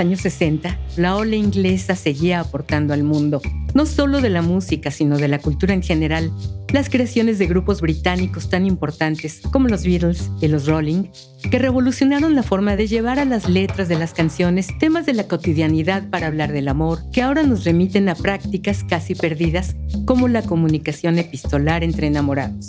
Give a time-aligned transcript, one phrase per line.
[0.00, 3.40] años 60, la ola inglesa seguía aportando al mundo,
[3.74, 6.32] no solo de la música, sino de la cultura en general,
[6.72, 11.04] las creaciones de grupos británicos tan importantes como los Beatles y los Rolling,
[11.50, 15.28] que revolucionaron la forma de llevar a las letras de las canciones temas de la
[15.28, 20.42] cotidianidad para hablar del amor, que ahora nos remiten a prácticas casi perdidas como la
[20.42, 22.66] comunicación epistolar entre enamorados.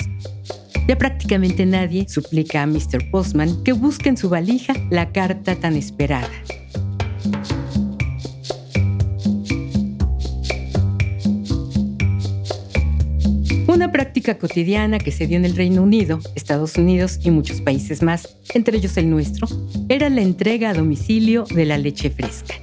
[0.87, 3.11] Ya prácticamente nadie suplica a Mr.
[3.11, 6.29] Postman que busque en su valija la carta tan esperada.
[13.67, 18.03] Una práctica cotidiana que se dio en el Reino Unido, Estados Unidos y muchos países
[18.03, 19.47] más, entre ellos el nuestro,
[19.87, 22.55] era la entrega a domicilio de la leche fresca.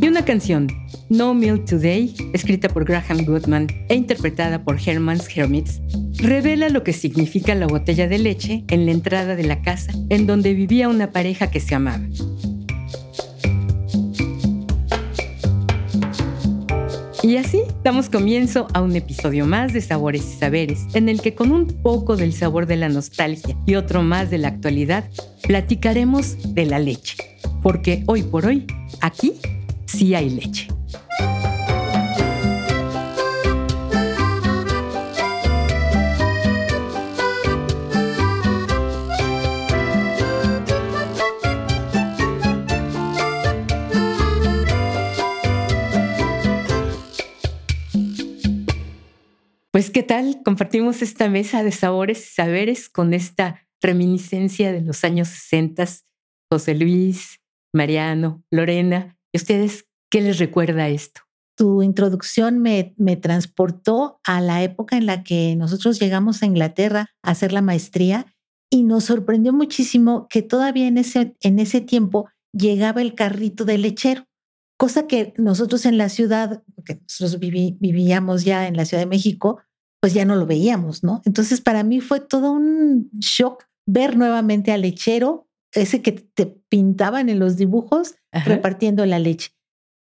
[0.00, 0.66] Y una canción,
[1.10, 5.80] No Milk Today, escrita por Graham Goodman e interpretada por Herman's Hermits,
[6.14, 10.26] revela lo que significa la botella de leche en la entrada de la casa en
[10.26, 12.06] donde vivía una pareja que se amaba.
[17.30, 21.36] Y así damos comienzo a un episodio más de Sabores y Saberes, en el que
[21.36, 25.08] con un poco del sabor de la nostalgia y otro más de la actualidad,
[25.44, 27.18] platicaremos de la leche.
[27.62, 28.66] Porque hoy por hoy,
[29.00, 29.34] aquí
[29.86, 30.66] sí hay leche.
[49.72, 50.42] Pues, ¿qué tal?
[50.44, 55.84] Compartimos esta mesa de sabores y saberes con esta reminiscencia de los años 60.
[56.50, 57.36] José Luis,
[57.72, 59.16] Mariano, Lorena.
[59.32, 61.20] ¿Y ustedes qué les recuerda esto?
[61.56, 67.10] Tu introducción me, me transportó a la época en la que nosotros llegamos a Inglaterra
[67.22, 68.26] a hacer la maestría
[68.72, 73.78] y nos sorprendió muchísimo que todavía en ese, en ese tiempo llegaba el carrito de
[73.78, 74.24] lechero,
[74.80, 79.60] cosa que nosotros en la ciudad, porque nosotros vivíamos ya en la Ciudad de México,
[80.00, 81.20] pues ya no lo veíamos, ¿no?
[81.26, 87.28] Entonces para mí fue todo un shock ver nuevamente al lechero, ese que te pintaban
[87.28, 89.50] en los dibujos, repartiendo la leche.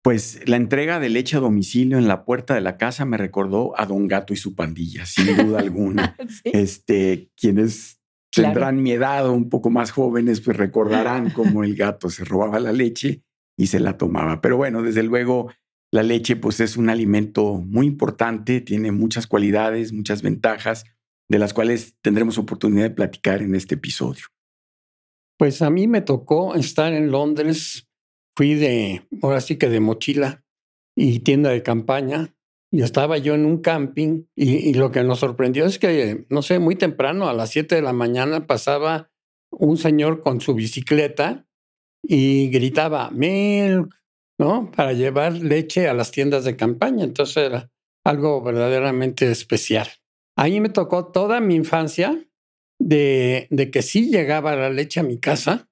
[0.03, 3.73] Pues la entrega de leche a domicilio en la puerta de la casa me recordó
[3.81, 6.15] a Don Gato y su pandilla, sin duda alguna.
[6.45, 12.11] Este, quienes tendrán mi edad o un poco más jóvenes, pues recordarán cómo el gato
[12.11, 13.23] se robaba la leche
[13.59, 14.41] y se la tomaba.
[14.41, 15.51] Pero bueno, desde luego
[15.93, 20.85] la leche pues es un alimento muy importante, tiene muchas cualidades, muchas ventajas,
[21.29, 24.25] de las cuales tendremos oportunidad de platicar en este episodio.
[25.39, 27.89] Pues a mí me tocó estar en Londres,
[28.37, 30.45] fui de, ahora sí que de mochila
[30.97, 32.35] y tienda de campaña,
[32.71, 36.59] y estaba yo en un camping y, lo que nos sorprendió es que, no sé,
[36.59, 39.11] muy temprano, a las 7 de la mañana, pasaba
[39.51, 41.48] un señor con su bicicleta
[42.11, 43.95] y gritaba, milk,
[44.39, 44.71] ¿no?
[44.71, 47.05] Para llevar leche a las tiendas de campaña.
[47.05, 47.71] Entonces era
[48.03, 49.89] algo verdaderamente especial.
[50.35, 52.27] Ahí me tocó toda mi infancia
[52.81, 55.69] de, que sí llegaba la leche a mi casa.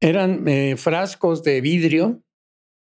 [0.00, 2.22] Eran eh, frascos de vidrio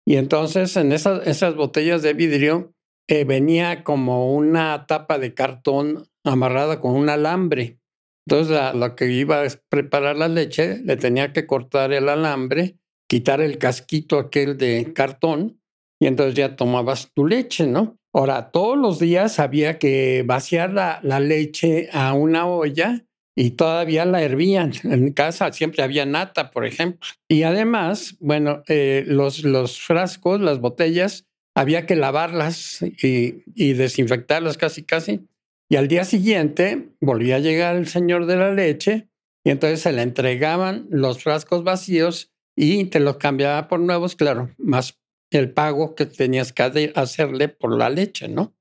[0.07, 2.75] y entonces en esas, esas botellas de vidrio
[3.09, 7.78] eh, venía como una tapa de cartón amarrada con un alambre.
[8.29, 12.77] Entonces, a la que iba a preparar la leche, le tenía que cortar el alambre
[13.09, 15.61] quitar el casquito aquel de cartón
[15.99, 17.99] y entonces ya tomabas tu leche, ¿no?
[18.13, 23.05] Ahora, todos los días había que vaciar la, leche a una olla
[23.37, 24.73] y todavía la hervían.
[24.85, 27.09] En casa siempre había nata, por ejemplo.
[27.29, 34.57] Y además, bueno, eh, los, los frascos, las botellas, había que lavarlas y, y, desinfectarlas
[34.57, 35.27] casi, casi.
[35.71, 39.09] Y al día siguiente volvía a llegar el señor de la leche
[39.45, 44.51] y entonces se le entregaban los frascos vacíos y te los cambiaba por nuevos, claro,
[44.59, 44.99] más
[45.31, 48.57] el pago que tenías que hacerle por la leche, ¿no?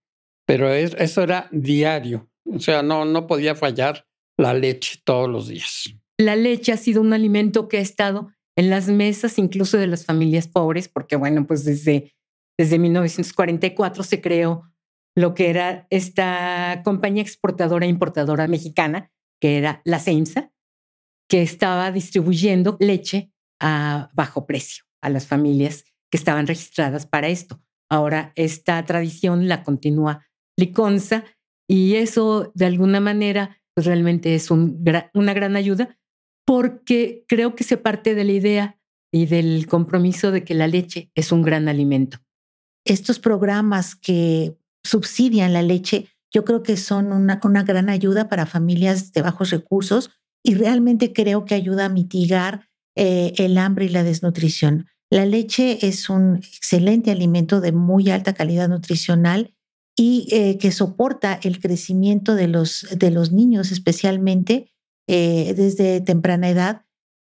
[0.46, 4.06] Pero eso era diario, o sea, no, no podía fallar
[4.38, 5.94] la leche todos los días.
[6.18, 10.06] La leche ha sido un alimento que ha estado en las mesas incluso de las
[10.06, 12.14] familias pobres, porque bueno, pues desde,
[12.58, 14.64] desde 1944 se creó
[15.18, 19.12] lo que era esta compañía exportadora e importadora mexicana,
[19.42, 20.52] que era la CEMSA,
[21.28, 27.60] que estaba distribuyendo leche a bajo precio a las familias que estaban registradas para esto.
[27.90, 30.24] Ahora esta tradición la continúa
[30.56, 31.24] Liconza
[31.68, 35.98] y eso de alguna manera pues realmente es una gran ayuda
[36.46, 38.80] porque creo que se parte de la idea
[39.12, 42.20] y del compromiso de que la leche es un gran alimento.
[42.86, 44.56] Estos programas que
[44.88, 50.12] subsidian la leche, yo creo que son una, gran ayuda para familias de bajos recursos
[50.44, 54.88] y realmente creo que ayuda a mitigar eh, el hambre y la desnutrición.
[55.10, 59.54] La leche es un excelente alimento de muy alta calidad nutricional
[59.96, 64.72] y eh, que soporta el crecimiento de los, de los niños, especialmente
[65.08, 66.86] eh, desde temprana edad.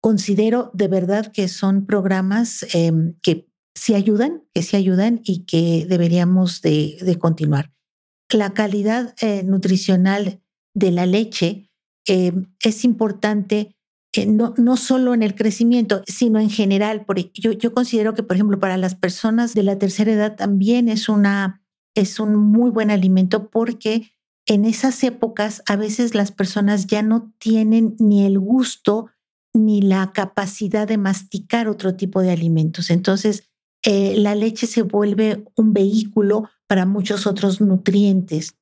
[0.00, 5.86] Considero de verdad que son programas em, que sí ayudan, que sí ayudan y que
[5.88, 7.72] deberíamos de, de continuar.
[8.30, 10.40] La calidad eh, nutricional
[10.74, 11.70] de la leche
[12.06, 13.76] em, es importante
[14.26, 17.06] no, no solo en el crecimiento, sino en general.
[17.34, 21.08] Yo, yo considero que, por ejemplo, para las personas de la tercera edad también es,
[21.08, 21.62] una,
[21.94, 24.12] es un muy buen alimento porque
[24.46, 29.08] en esas épocas a veces las personas ya no tienen ni el gusto
[29.54, 32.90] ni la capacidad de masticar otro tipo de alimentos.
[32.90, 33.51] Entonces,
[33.84, 38.56] eh, la leche se vuelve un vehículo para muchos otros nutrientes.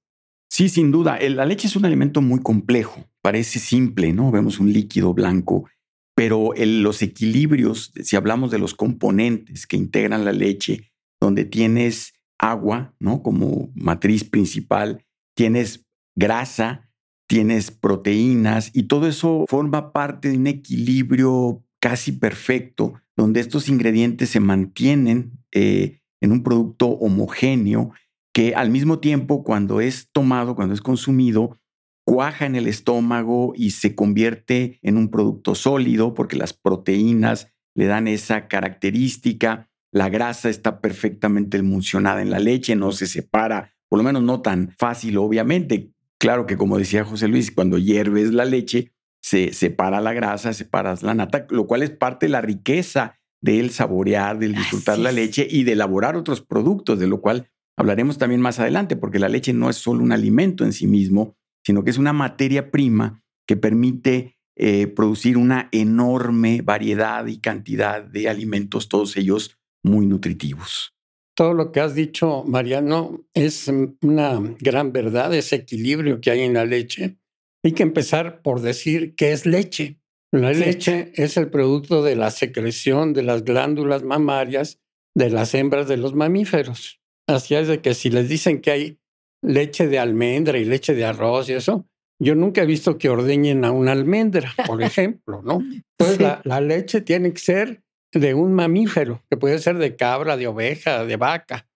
[0.50, 1.18] Sí, sin duda.
[1.20, 3.04] La leche es un alimento muy complejo.
[3.22, 4.30] Parece simple, ¿no?
[4.30, 5.68] Vemos un líquido blanco,
[6.16, 10.90] pero los equilibrios, si hablamos de los componentes que integran la leche,
[11.20, 13.22] donde tienes agua, ¿no?
[13.22, 15.04] Como matriz principal,
[15.36, 15.86] tienes
[16.16, 16.90] grasa,
[17.28, 24.30] tienes proteínas y todo eso forma parte de un equilibrio casi perfecto, donde estos ingredientes
[24.30, 27.92] se mantienen eh, en un producto homogéneo
[28.32, 31.60] que al mismo tiempo cuando es tomado, cuando es consumido,
[32.06, 37.84] cuaja en el estómago y se convierte en un producto sólido porque las proteínas le
[37.84, 39.68] dan esa característica.
[39.92, 44.40] La grasa está perfectamente emulsionada en la leche, no se separa, por lo menos no
[44.40, 45.92] tan fácil, obviamente.
[46.18, 51.02] Claro que como decía José Luis, cuando hierves la leche, se separa la grasa, separas
[51.02, 55.46] la nata, lo cual es parte de la riqueza del saborear, del disfrutar la leche
[55.48, 57.48] y de elaborar otros productos, de lo cual
[57.80, 61.34] Hablaremos también más adelante, porque la leche no es solo un alimento en sí mismo,
[61.64, 68.02] sino que es una materia prima que permite eh, producir una enorme variedad y cantidad
[68.02, 70.92] de alimentos, todos ellos muy nutritivos.
[71.34, 73.68] Todo lo que has dicho, Mariano, es
[74.02, 77.16] una gran verdad, ese equilibrio que hay en la leche.
[77.64, 80.00] Hay que empezar por decir qué es leche.
[80.32, 84.80] La leche es el producto de la secreción de las glándulas mamarias
[85.14, 87.00] de las hembras de los mamíferos.
[87.26, 88.98] Así es de que si les dicen que hay
[89.42, 91.86] leche de almendra y leche de arroz y eso,
[92.20, 95.60] yo nunca he visto que ordeñen a una almendra, por ejemplo, ¿no?
[95.98, 100.36] Entonces la, la, leche tiene que ser de un mamífero, que puede ser de cabra,
[100.36, 101.66] de oveja, de vaca,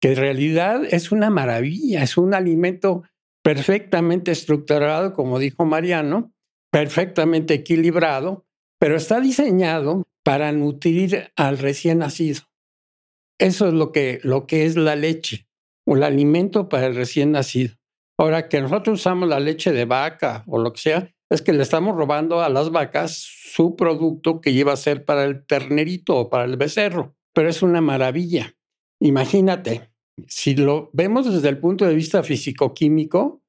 [0.00, 3.04] que en realidad es una maravilla, es un alimento
[3.44, 6.32] perfectamente estructurado, como dijo Mariano,
[6.72, 8.46] perfectamente equilibrado,
[8.80, 12.40] pero está diseñado para nutrir al recién nacido.
[13.38, 15.46] Eso es lo que, lo que es la leche
[15.86, 17.74] o el alimento para el recién nacido.
[18.18, 21.62] Ahora que nosotros usamos la leche de vaca o lo que sea, es que le
[21.62, 26.30] estamos robando a las vacas su producto que lleva a ser para el ternerito o
[26.30, 27.14] para el becerro.
[27.34, 28.54] Pero es una maravilla.
[29.00, 29.93] Imagínate,
[30.26, 33.42] si lo vemos desde el punto de vista físico-químico,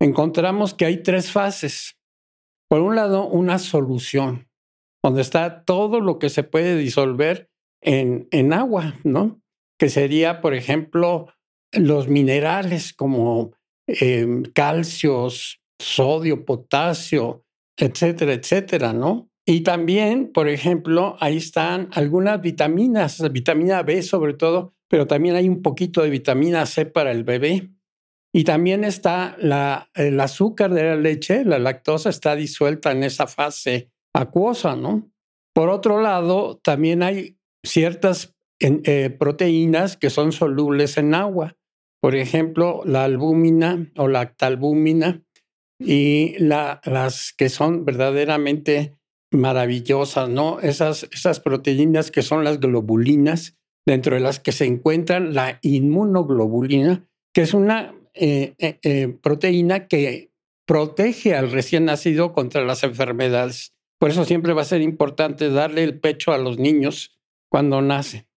[0.00, 1.96] encontramos que hay tres fases.
[2.68, 4.48] Por un lado, una solución,
[5.02, 7.50] donde está todo lo que se puede disolver
[7.82, 9.40] en, en agua, ¿no?
[9.78, 11.32] Que sería, por ejemplo,
[11.72, 13.52] los minerales como
[13.86, 17.44] eh, calcios, sodio, potasio,
[17.76, 19.30] etcétera, etcétera, ¿no?
[19.46, 25.48] Y también, por ejemplo, ahí están algunas vitaminas, vitamina B sobre todo, pero también hay
[25.48, 27.70] un poquito de vitamina C para el bebé.
[28.34, 33.26] Y también está la, el azúcar de la leche, la lactosa está disuelta en esa
[33.26, 35.10] fase acuosa, ¿no?
[35.54, 41.56] Por otro lado, también hay ciertas eh, proteínas que son solubles en agua.
[42.00, 45.22] Por ejemplo, la albúmina o la actalbúmina
[45.78, 48.96] y las que son verdaderamente
[49.32, 50.60] maravillosas, ¿no?
[50.60, 57.08] Esas, esas proteínas que son las globulinas, dentro de las que se encuentran la inmunoglobulina,
[57.34, 60.30] que es una eh, eh, proteína que
[60.66, 63.74] protege al recién nacido contra las enfermedades.
[63.98, 67.18] Por eso siempre va a ser importante darle el pecho a los niños
[67.50, 68.28] cuando nace.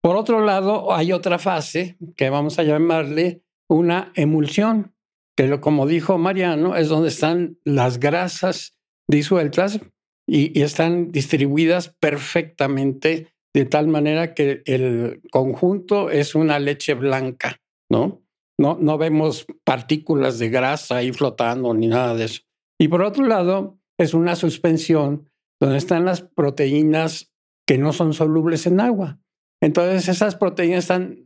[0.00, 4.94] Por otro lado, hay otra fase que vamos a llamarle una emulsión,
[5.36, 9.80] que como dijo Mariano, es donde están las grasas disueltas
[10.26, 18.22] y, están distribuidas perfectamente de tal manera que el conjunto es una leche blanca, ¿no?
[18.60, 22.42] No, no vemos partículas de grasa ahí flotando ni nada de eso.
[22.78, 27.32] Y por otro lado, es una suspensión donde están las proteínas
[27.66, 29.20] que no son solubles en agua.
[29.60, 31.24] Entonces esas proteínas están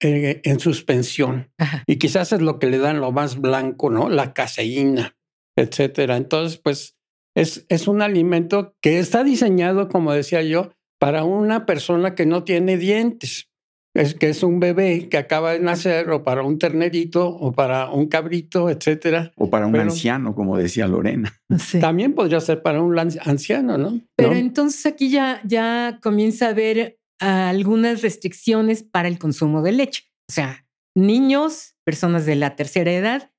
[0.00, 1.50] eh, en suspensión
[1.86, 4.08] y quizás es lo que le dan lo más blanco, ¿no?
[4.08, 5.16] La caseína,
[5.56, 6.16] etcétera.
[6.16, 6.96] Entonces, pues
[7.34, 12.44] es, es un alimento que está diseñado, como decía yo, para una persona que no
[12.44, 13.50] tiene dientes,
[13.92, 17.90] es que es un bebé que acaba de nacer, o para un ternerito, o para
[17.90, 19.32] un cabrito, etcétera.
[19.34, 21.34] O para un anciano, como decía Lorena.
[21.80, 24.00] También podría ser para un anciano, ¿no?
[24.14, 30.04] Pero entonces aquí ya, ya comienza a haber algunas restricciones para el consumo de leche.
[30.30, 33.32] O sea, niños, personas de la tercera edad.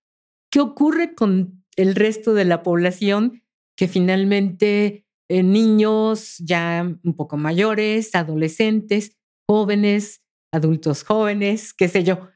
[0.52, 3.42] ¿Qué ocurre con el resto de la población
[3.78, 12.30] que finalmente eh, niños ya un poco mayores, adolescentes, jóvenes, adultos jóvenes, qué sé yo?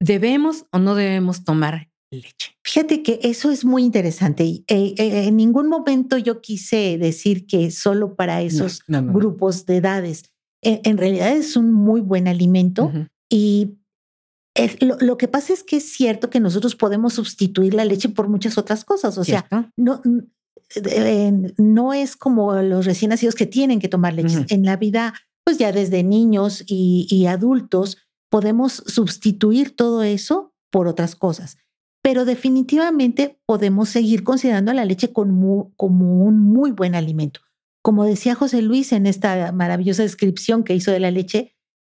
[0.00, 2.56] ¿Debemos o no debemos tomar leche?
[2.64, 4.44] Fíjate que eso es muy interesante.
[4.44, 10.24] Eh, eh, en ningún momento yo quise decir que solo para esos grupos de edades.
[10.64, 12.92] En, realidad es un muy buen alimento
[13.28, 13.78] y
[14.80, 18.58] lo, que pasa es que es cierto que nosotros podemos sustituir la leche por muchas
[18.58, 19.18] otras cosas.
[19.18, 20.02] O sea, no,
[21.58, 24.46] no es como los recién nacidos que tienen que tomar leche.
[24.48, 27.98] En la vida, pues ya desde niños y, adultos,
[28.30, 31.58] podemos sustituir todo eso por otras cosas.
[32.02, 37.40] Pero definitivamente podemos seguir considerando la leche como, como un muy buen alimento.
[37.82, 41.54] Como decía José Luis en esta maravillosa descripción que hizo de la leche,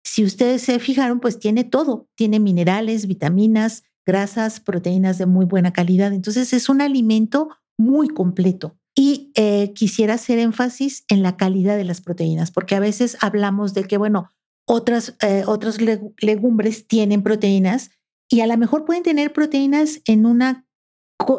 [0.04, 5.72] si ustedes se fijaron, pues tiene todo, tiene minerales, vitaminas, grasas, proteínas de muy buena
[5.72, 6.12] calidad.
[6.12, 8.76] Entonces es un alimento muy completo.
[8.94, 13.72] Y eh, quisiera hacer énfasis en la calidad de las proteínas, porque a veces hablamos
[13.74, 14.28] de que, bueno,
[14.66, 17.90] otras, eh, otras legumbres tienen proteínas
[18.28, 20.66] y a lo mejor pueden tener proteínas en una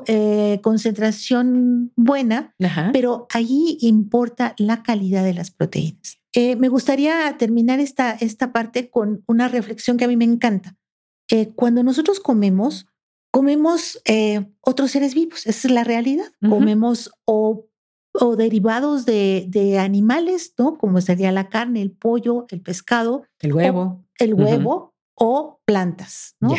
[0.08, 2.56] eh, concentración buena,
[2.94, 6.20] pero ahí importa la calidad de las proteínas.
[6.34, 10.78] Eh, me gustaría terminar esta, esta parte con una reflexión que a mí me encanta.
[11.30, 12.88] Eh, cuando nosotros comemos,
[13.34, 14.00] comemos
[14.62, 16.32] otros seres vivos, esa es la realidad.
[16.48, 17.66] Comemos o,
[18.14, 20.78] o derivados de, de, animales, ¿no?
[20.78, 23.24] Como sería la carne, el pollo, el pescado.
[23.40, 24.06] El huevo.
[24.20, 26.54] el huevo o plantas, ¿no?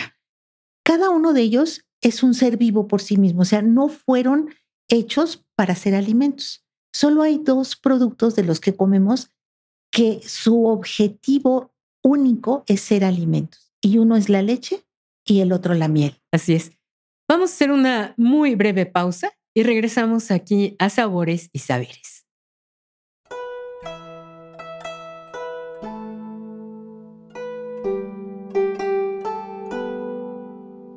[0.84, 4.50] Cada uno de ellos es un ser vivo por sí mismo, o sea, no fueron
[4.88, 6.64] hechos para ser alimentos.
[6.92, 9.30] Solo hay dos productos de los que comemos
[9.92, 13.72] que su objetivo único es ser alimentos.
[13.80, 14.83] Y uno es la leche
[15.24, 16.20] y el otro la miel.
[16.32, 16.72] Así es.
[17.28, 22.24] Vamos a hacer una muy breve pausa y regresamos aquí a Sabores y Saberes.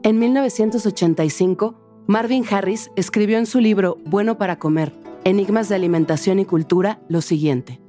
[0.03, 4.93] En 1985, Marvin Harris escribió en su libro Bueno para Comer,
[5.25, 7.81] Enigmas de Alimentación y Cultura, lo siguiente.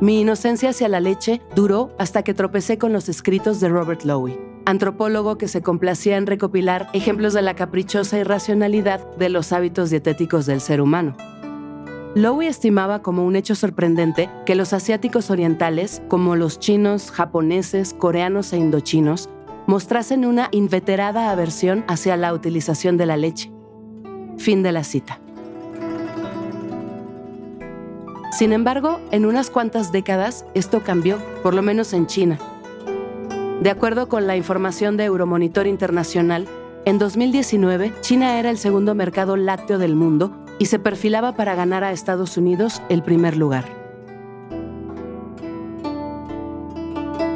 [0.00, 4.36] Mi inocencia hacia la leche duró hasta que tropecé con los escritos de Robert Lowe,
[4.68, 10.44] antropólogo que se complacía en recopilar ejemplos de la caprichosa irracionalidad de los hábitos dietéticos
[10.44, 11.16] del ser humano.
[12.14, 18.52] Lowe estimaba como un hecho sorprendente que los asiáticos orientales, como los chinos, japoneses, coreanos
[18.52, 19.30] e indochinos,
[19.66, 23.50] mostrasen una inveterada aversión hacia la utilización de la leche.
[24.36, 25.18] Fin de la cita.
[28.32, 32.38] Sin embargo, en unas cuantas décadas esto cambió, por lo menos en China.
[33.60, 36.46] De acuerdo con la información de Euromonitor Internacional,
[36.84, 41.82] en 2019 China era el segundo mercado lácteo del mundo y se perfilaba para ganar
[41.82, 43.64] a Estados Unidos el primer lugar.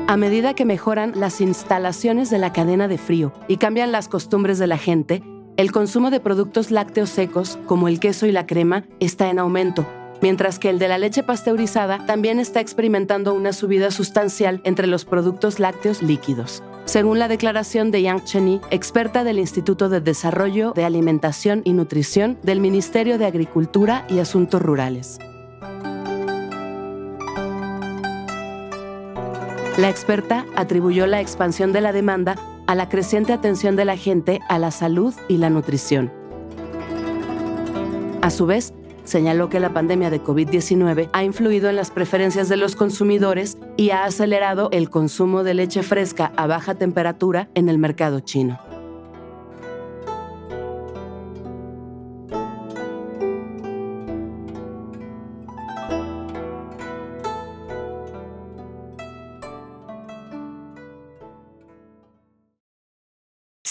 [0.06, 4.60] A medida que mejoran las instalaciones de la cadena de frío y cambian las costumbres
[4.60, 5.24] de la gente,
[5.56, 9.86] el consumo de productos lácteos secos, como el queso y la crema, está en aumento,
[10.22, 15.04] mientras que el de la leche pasteurizada también está experimentando una subida sustancial entre los
[15.04, 16.62] productos lácteos líquidos.
[16.84, 22.38] Según la declaración de Yang Chenyi, experta del Instituto de Desarrollo de Alimentación y Nutrición
[22.42, 25.18] del Ministerio de Agricultura y Asuntos Rurales.
[29.78, 32.36] La experta atribuyó la expansión de la demanda
[32.66, 36.12] a la creciente atención de la gente a la salud y la nutrición.
[38.20, 42.56] A su vez, señaló que la pandemia de COVID-19 ha influido en las preferencias de
[42.56, 47.78] los consumidores y ha acelerado el consumo de leche fresca a baja temperatura en el
[47.78, 48.58] mercado chino.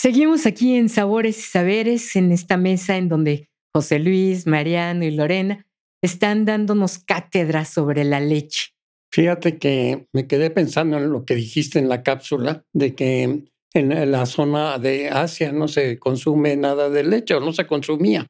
[0.01, 5.11] Seguimos aquí en Sabores y Saberes, en esta mesa en donde José Luis, Mariano y
[5.11, 5.65] Lorena
[6.03, 8.71] están dándonos cátedra sobre la leche.
[9.13, 14.11] Fíjate que me quedé pensando en lo que dijiste en la cápsula, de que en
[14.11, 18.27] la zona de Asia no se consume nada de leche o no se consumía.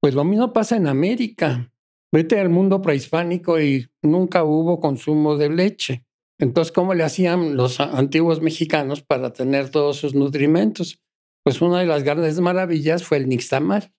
[0.00, 1.70] Pues lo mismo pasa en América.
[2.12, 6.04] vete al mundo prehispánico y nunca hubo consumo de leche.
[6.38, 11.00] Entonces, ¿cómo le hacían los antiguos mexicanos para tener todos sus nutrimentos?
[11.42, 13.92] Pues una de las grandes maravillas fue el nixtamal,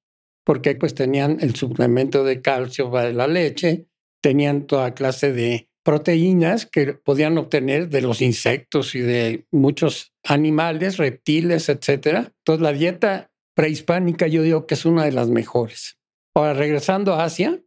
[0.46, 3.88] porque pues tenían el suplemento de calcio para la leche,
[4.22, 10.98] tenían toda clase de proteínas que podían obtener de los insectos y de muchos animales,
[10.98, 12.30] reptiles, etc.
[12.40, 15.98] Entonces la dieta prehispánica yo digo que es una de las mejores.
[16.36, 17.62] Ahora, regresando a Asia,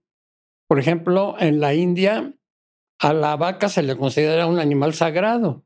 [0.69, 2.35] por ejemplo, en la India
[3.01, 5.65] a la vaca se le considera un animal sagrado.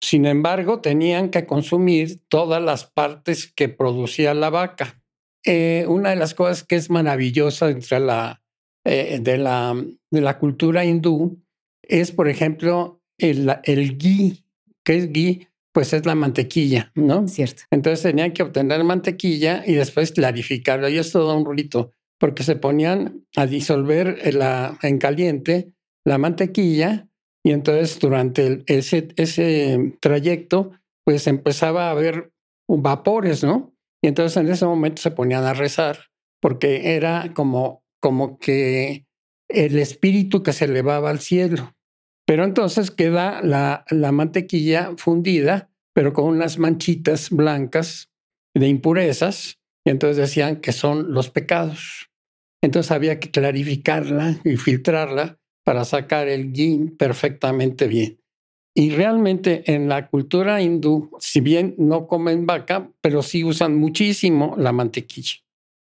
[0.00, 4.99] Sin embargo, tenían que consumir todas las partes que producía la vaca.
[5.44, 8.42] Eh, una de las cosas que es maravillosa entre la,
[8.84, 9.74] eh, de, la,
[10.10, 11.42] de la cultura hindú
[11.82, 14.44] es, por ejemplo, el, el ghee.
[14.84, 15.48] ¿Qué es ghee?
[15.72, 17.28] Pues es la mantequilla, ¿no?
[17.28, 17.62] Cierto.
[17.70, 20.90] Entonces tenían que obtener mantequilla y después clarificarla.
[20.90, 25.72] Y es todo un rito, porque se ponían a disolver la, en caliente
[26.04, 27.08] la mantequilla
[27.42, 30.72] y entonces durante ese, ese trayecto
[31.04, 32.32] pues empezaba a haber
[32.68, 33.69] vapores, ¿no?
[34.02, 39.06] Y entonces en ese momento se ponían a rezar porque era como, como que
[39.48, 41.74] el espíritu que se elevaba al cielo.
[42.26, 48.10] Pero entonces queda la, la mantequilla fundida, pero con unas manchitas blancas
[48.54, 52.10] de impurezas, y entonces decían que son los pecados.
[52.62, 58.20] Entonces había que clarificarla y filtrarla para sacar el yin perfectamente bien.
[58.74, 64.54] Y realmente en la cultura hindú, si bien no comen vaca, pero sí usan muchísimo
[64.56, 65.34] la mantequilla.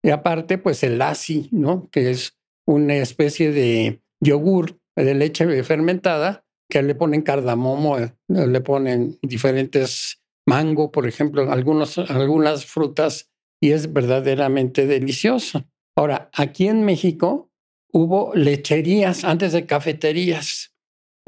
[0.02, 1.88] Y aparte, pues el lassi, ¿no?
[1.90, 2.36] Que es
[2.66, 10.22] una especie de yogur de leche fermentada que le ponen cardamomo, eh, le ponen diferentes
[10.46, 13.30] mango, por ejemplo, algunos, algunas frutas
[13.60, 15.64] y es verdaderamente delicioso.
[15.96, 17.50] Ahora, aquí en México
[17.92, 20.71] hubo lecherías antes de cafeterías.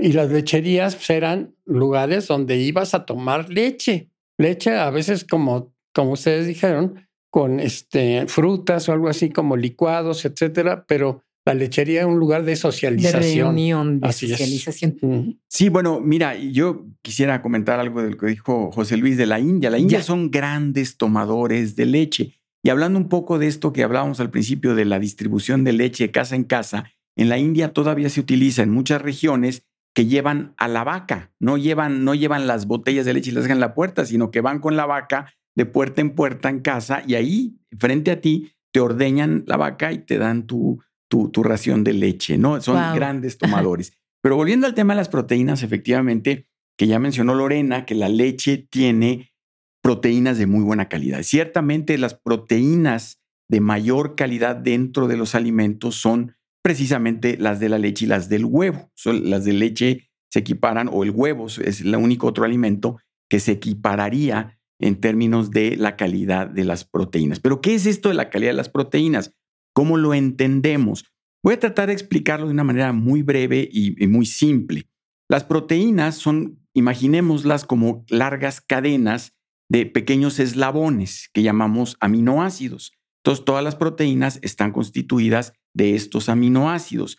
[0.05, 4.11] Y las lecherías pues, eran lugares donde ibas a tomar leche.
[4.37, 10.27] Leche a veces como, como ustedes dijeron, con este, frutas o algo así como licuados,
[10.27, 13.23] etcétera, pero la lechería es un lugar de socialización.
[13.23, 15.41] De reunión, de socialización.
[15.49, 19.41] Sí, bueno, mira, yo quisiera comentar algo de lo que dijo José Luis de la
[19.41, 19.71] India.
[19.71, 22.35] La India son grandes tomadores de leche.
[22.63, 26.11] Y hablando un poco de esto que hablábamos al principio de la distribución de leche
[26.11, 30.69] casa en casa, en la India todavía se utiliza en muchas regiones que llevan a
[30.69, 33.75] la vaca, no llevan, no llevan las botellas de leche y las dejan en la
[33.75, 37.57] puerta, sino que van con la vaca de puerta en puerta en casa y ahí,
[37.79, 41.93] frente a ti, te ordeñan la vaca y te dan tu, tu, tu ración de
[41.93, 42.61] leche, ¿no?
[42.61, 43.93] Son grandes tomadores.
[44.21, 48.67] Pero volviendo al tema de las proteínas, efectivamente, que ya mencionó Lorena, que la leche
[48.69, 49.33] tiene
[49.81, 51.23] proteínas de muy buena calidad.
[51.23, 57.79] Ciertamente las proteínas de mayor calidad dentro de los alimentos son precisamente las de la
[57.79, 58.91] leche y las del huevo.
[59.05, 62.97] las de leche se equiparan, o el huevo es el único otro alimento
[63.31, 67.39] que se equipararía en términos de la calidad de las proteínas.
[67.39, 69.33] Pero, ¿qué es esto de la calidad de las proteínas?
[69.75, 71.05] ¿Cómo lo entendemos?
[71.45, 74.89] Voy a tratar de explicarlo de una manera muy breve y, y muy simple.
[75.29, 79.35] Las proteínas son, imaginémoslas como largas cadenas
[79.71, 82.93] de pequeños eslabones que llamamos aminoácidos.
[83.23, 87.19] Entonces, todas las proteínas están constituidas de estos aminoácidos.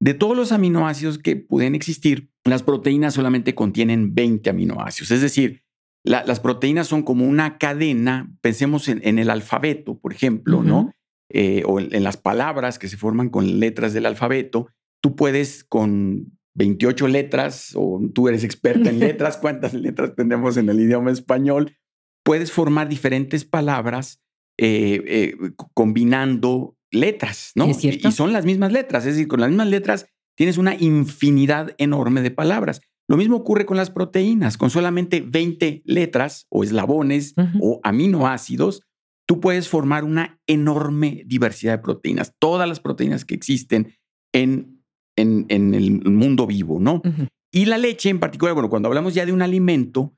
[0.00, 5.10] De todos los aminoácidos que pueden existir, las proteínas solamente contienen 20 aminoácidos.
[5.10, 5.64] Es decir,
[6.04, 10.92] las proteínas son como una cadena, pensemos en, el alfabeto, por ejemplo, ¿no?
[11.28, 14.68] Eh, o en, las palabras que se forman con letras del alfabeto.
[15.02, 20.68] Tú puedes con 28 letras, o tú eres experta en letras, ¿cuántas letras tenemos en
[20.68, 21.76] el idioma español?
[22.26, 24.20] puedes formar diferentes palabras
[24.58, 25.36] eh, eh,
[25.74, 27.68] combinando letras, ¿no?
[27.68, 32.22] Y son las mismas letras, es decir, con las mismas letras tienes una infinidad enorme
[32.22, 32.80] de palabras.
[33.08, 38.82] Lo mismo ocurre con las proteínas, con solamente 20 letras o eslabones o aminoácidos,
[39.26, 43.94] tú puedes formar una enorme diversidad de proteínas, todas las proteínas que existen
[44.32, 44.82] en,
[45.16, 47.02] en, el mundo vivo, ¿no?
[47.52, 50.16] Y la leche en particular, bueno, cuando hablamos ya de un alimento,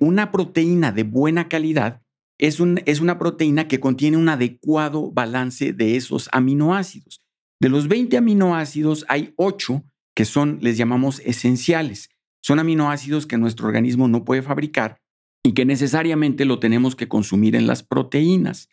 [0.00, 2.03] una proteína de buena calidad
[2.38, 7.22] es, es una proteína que contiene un adecuado balance de esos aminoácidos.
[7.60, 12.10] De los 20 aminoácidos hay 8 que son, les llamamos esenciales.
[12.42, 15.00] Son aminoácidos que nuestro organismo no puede fabricar
[15.42, 18.68] y que necesariamente lo tenemos que consumir en las proteínas.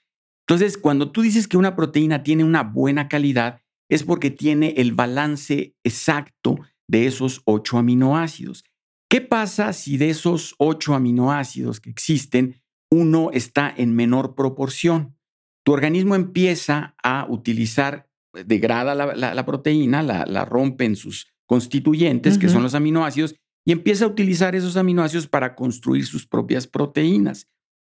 [0.47, 4.93] Entonces, cuando tú dices que una proteína tiene una buena calidad, es porque tiene el
[4.93, 8.63] balance exacto de esos ocho aminoácidos.
[9.09, 12.60] ¿Qué pasa si de esos ocho aminoácidos que existen,
[12.91, 15.15] uno está en menor proporción?
[15.63, 18.09] Tu organismo empieza a utilizar
[18.45, 24.05] degrada la, proteína, la, la rompe en sus constituyentes, que son los aminoácidos, y empieza
[24.05, 27.47] a utilizar esos aminoácidos para construir sus propias proteínas.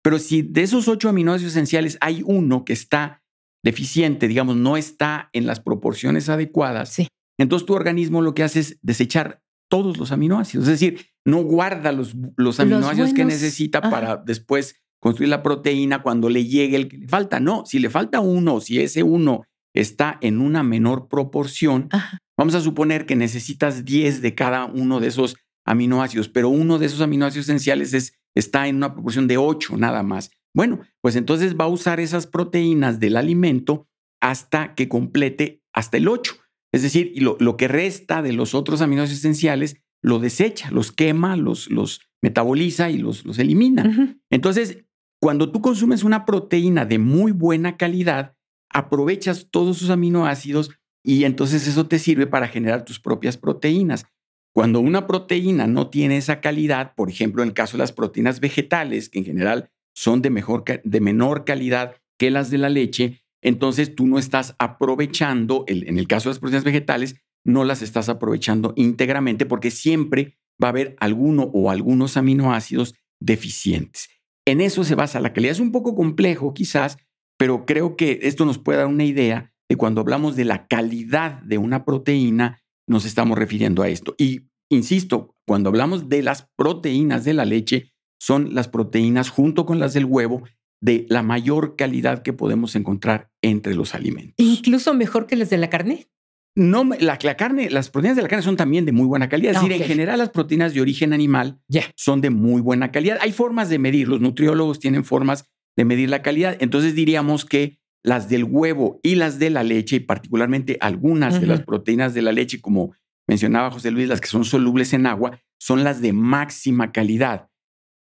[0.02, 3.24] Pero si de esos ocho aminoácidos esenciales hay uno que está
[3.64, 6.96] deficiente, digamos, no está en las proporciones adecuadas,
[7.38, 11.90] entonces tu organismo lo que hace es desechar todos los aminoácidos, es decir, no guarda
[11.90, 16.98] los, los aminoácidos que necesita para después construir la proteína cuando le llegue el que
[16.98, 17.40] le falta.
[17.40, 19.42] No, si le falta uno, si ese uno
[19.74, 21.88] está en una menor proporción,
[22.36, 26.86] vamos a suponer que necesitas 10 de cada uno de esos aminoácidos, pero uno de
[26.86, 30.30] esos aminoácidos esenciales es, está en una proporción de 8 nada más.
[30.54, 33.86] Bueno, pues entonces va a usar esas proteínas del alimento
[34.22, 36.34] hasta que complete hasta el 8.
[36.72, 41.36] Es decir, lo, lo que resta de los otros aminoácidos esenciales lo desecha, los quema,
[41.36, 44.18] los, los metaboliza y los, los elimina.
[44.30, 44.84] Entonces,
[45.20, 48.36] cuando tú consumes una proteína de muy buena calidad,
[48.70, 50.70] aprovechas todos sus aminoácidos
[51.04, 54.06] y entonces eso te sirve para generar tus propias proteínas.
[54.54, 58.40] Cuando una proteína no tiene esa calidad, por ejemplo, en el caso de las proteínas
[58.40, 63.22] vegetales, que en general son de, mejor, de menor calidad que las de la leche,
[63.42, 68.08] entonces tú no estás aprovechando, en el caso de las proteínas vegetales, no las estás
[68.08, 74.08] aprovechando íntegramente porque siempre va a haber alguno o algunos aminoácidos deficientes.
[74.46, 75.52] En eso se basa la calidad.
[75.52, 76.98] Es un poco complejo quizás,
[77.38, 81.42] pero creo que esto nos puede dar una idea de cuando hablamos de la calidad
[81.42, 84.14] de una proteína, nos estamos refiriendo a esto.
[84.16, 89.78] Y insisto, cuando hablamos de las proteínas de la leche, son las proteínas junto con
[89.78, 90.44] las del huevo
[90.80, 94.34] de la mayor calidad que podemos encontrar entre los alimentos.
[94.38, 96.08] Incluso mejor que las de la carne.
[96.56, 99.52] No, la, carne, las proteínas de la carne son también de muy buena calidad.
[99.52, 101.60] Es decir, en general las proteínas de origen animal
[101.94, 103.18] son de muy buena calidad.
[103.20, 105.44] Hay formas de medir, los nutriólogos tienen formas
[105.76, 106.56] de medir la calidad.
[106.58, 111.46] Entonces diríamos que las del huevo y las de la leche, y particularmente algunas de
[111.46, 112.94] las proteínas de la leche, como
[113.28, 117.50] mencionaba José Luis, las que son solubles en agua, son las de máxima calidad.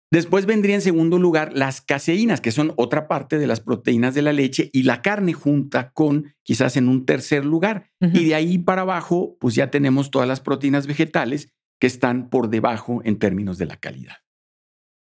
[0.09, 4.21] Después vendría en segundo lugar las caseínas, que son otra parte de las proteínas de
[4.21, 7.89] la leche, y la carne junta con quizás en un tercer lugar.
[7.99, 12.49] Y de ahí para abajo, pues ya tenemos todas las proteínas vegetales que están por
[12.49, 14.15] debajo en términos de la calidad.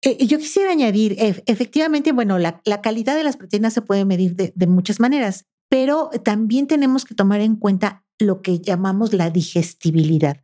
[0.04, 4.68] Eh, yo quisiera añadir, efectivamente, bueno, la, calidad de las proteínas se puede medir de,
[4.68, 10.44] muchas maneras, pero también tenemos que tomar en cuenta lo que llamamos la digestibilidad.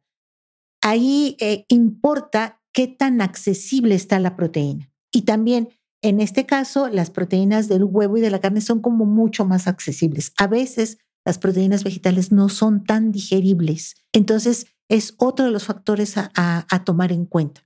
[0.81, 4.91] Ahí eh, importa qué tan accesible está la proteína.
[5.11, 5.69] Y también,
[6.01, 9.67] en este caso, las proteínas del huevo y de la carne son como mucho más
[9.67, 10.33] accesibles.
[10.37, 13.95] A veces las proteínas vegetales no son tan digeribles.
[14.11, 17.63] Entonces, es otro de los factores a tomar en cuenta.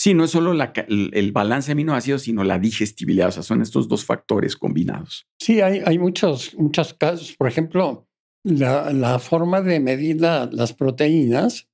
[0.00, 3.28] Sí, no es solo el, balance de aminoácidos, sino la digestibilidad.
[3.28, 5.26] O sea, son estos dos factores combinados.
[5.38, 7.36] Sí, hay, hay muchos, muchos casos.
[7.36, 8.08] Por ejemplo,
[8.42, 11.68] la, forma de medir las proteínas,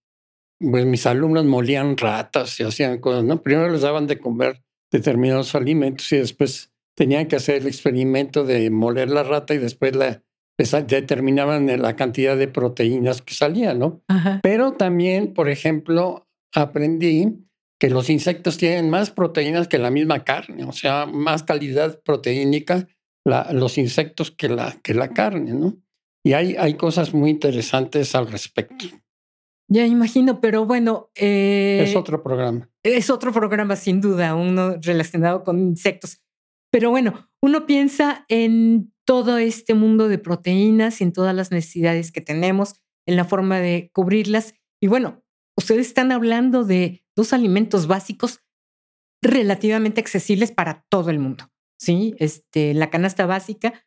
[0.59, 3.43] pues mis alumnos molían ratas y hacían cosas, ¿no?
[3.43, 8.71] Primero les daban de comer determinados alimentos y después tenían que hacer el experimento de
[8.71, 10.23] moler la rata y después la,
[10.87, 14.03] determinaban la cantidad de proteínas que salían, ¿no?
[14.43, 17.47] Pero también, por ejemplo, aprendí
[17.79, 22.89] que los insectos tienen más proteínas que la misma carne, o sea, más calidad proteínica
[23.53, 25.77] los insectos que la, que la carne, ¿no?
[26.25, 28.87] Y hay, hay cosas muy interesantes al respecto.
[29.69, 31.11] Ya imagino, pero bueno.
[31.15, 32.71] Eh, es otro programa.
[32.83, 36.23] Es otro programa, sin duda, uno relacionado con insectos.
[36.71, 42.13] Pero bueno, uno piensa en todo este mundo de proteínas y en todas las necesidades
[42.13, 42.75] que tenemos,
[43.07, 44.55] en la forma de cubrirlas.
[44.81, 45.23] Y bueno,
[45.57, 48.41] ustedes están hablando de dos alimentos básicos
[49.23, 51.51] relativamente accesibles para todo el mundo.
[51.79, 52.15] ¿sí?
[52.19, 53.87] Este, la canasta básica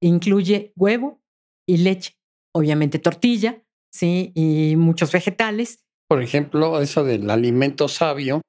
[0.00, 1.22] incluye huevo
[1.66, 2.16] y leche,
[2.52, 4.32] obviamente tortilla, ¿sí?
[4.34, 5.80] y muchos vegetales.
[6.08, 8.42] Por ejemplo, eso del alimento sabio,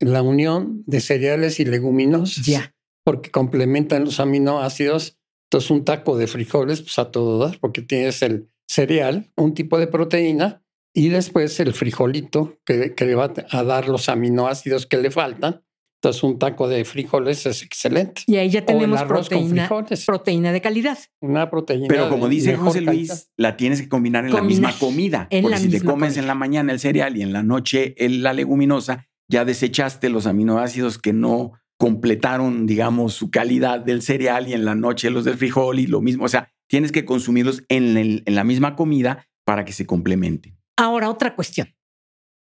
[0.00, 2.74] la unión de cereales y leguminosas, ya.
[3.04, 5.16] porque complementan los aminoácidos.
[5.46, 9.78] Entonces, un taco de frijoles, pues a todo dar, porque tienes el cereal, un tipo
[9.78, 10.62] de proteína,
[10.94, 15.64] y después el frijolito que, le va a dar los aminoácidos que le faltan.
[16.02, 18.22] Entonces un taco de frijoles es excelente.
[18.26, 19.70] Y ahí ya tenemos proteína,
[20.04, 20.98] proteína de calidad.
[21.20, 21.86] Una proteína.
[21.86, 25.28] Pero como dice José Luis, la tienes que combinar en la misma comida.
[25.40, 29.06] porque si te comes en la mañana el cereal y en la noche la leguminosa,
[29.28, 34.74] ya desechaste los aminoácidos que no completaron, digamos, su calidad del cereal y en la
[34.74, 36.24] noche los del frijol y lo mismo.
[36.24, 40.58] O sea, tienes que consumirlos en, en la misma comida para que se complementen.
[40.76, 41.68] Ahora, otra cuestión.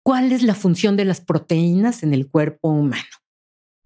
[0.03, 3.05] ¿Cuál es la función de las proteínas en el cuerpo humano?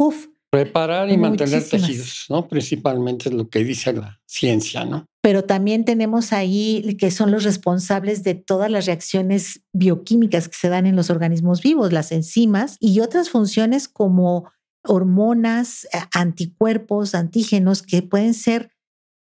[0.01, 2.49] Uf, Reparar y mantener tejidos, ¿no?
[2.49, 5.05] Principalmente es lo que dice la ciencia, ¿no?
[5.21, 10.67] Pero también tenemos ahí que son los responsables de todas las reacciones bioquímicas que se
[10.67, 14.51] dan en los organismos vivos, las enzimas y otras funciones como
[14.83, 18.71] hormonas, eh, anticuerpos, antígenos que pueden ser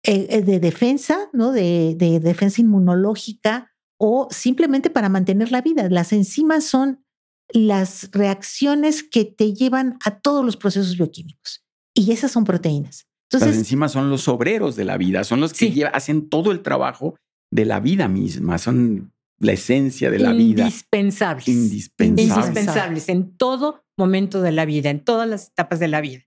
[0.03, 1.53] eh, eh, de defensa, ¿no?
[1.53, 5.89] De, de defensa inmunológica o simplemente para mantener la vida.
[5.91, 7.05] Las enzimas son
[7.53, 11.65] las reacciones que te llevan a todos los procesos bioquímicos.
[11.95, 13.07] Y esas son proteínas.
[13.29, 16.63] Entonces, las enzimas son los obreros de la vida, son los que hacen todo el
[16.63, 17.17] trabajo
[17.53, 20.65] de la vida misma, son la esencia de la vida.
[20.65, 21.49] Indispensables.
[21.49, 22.47] Indispensables.
[22.47, 26.23] Indispensables en todo momento de la vida, en todas las etapas de la vida.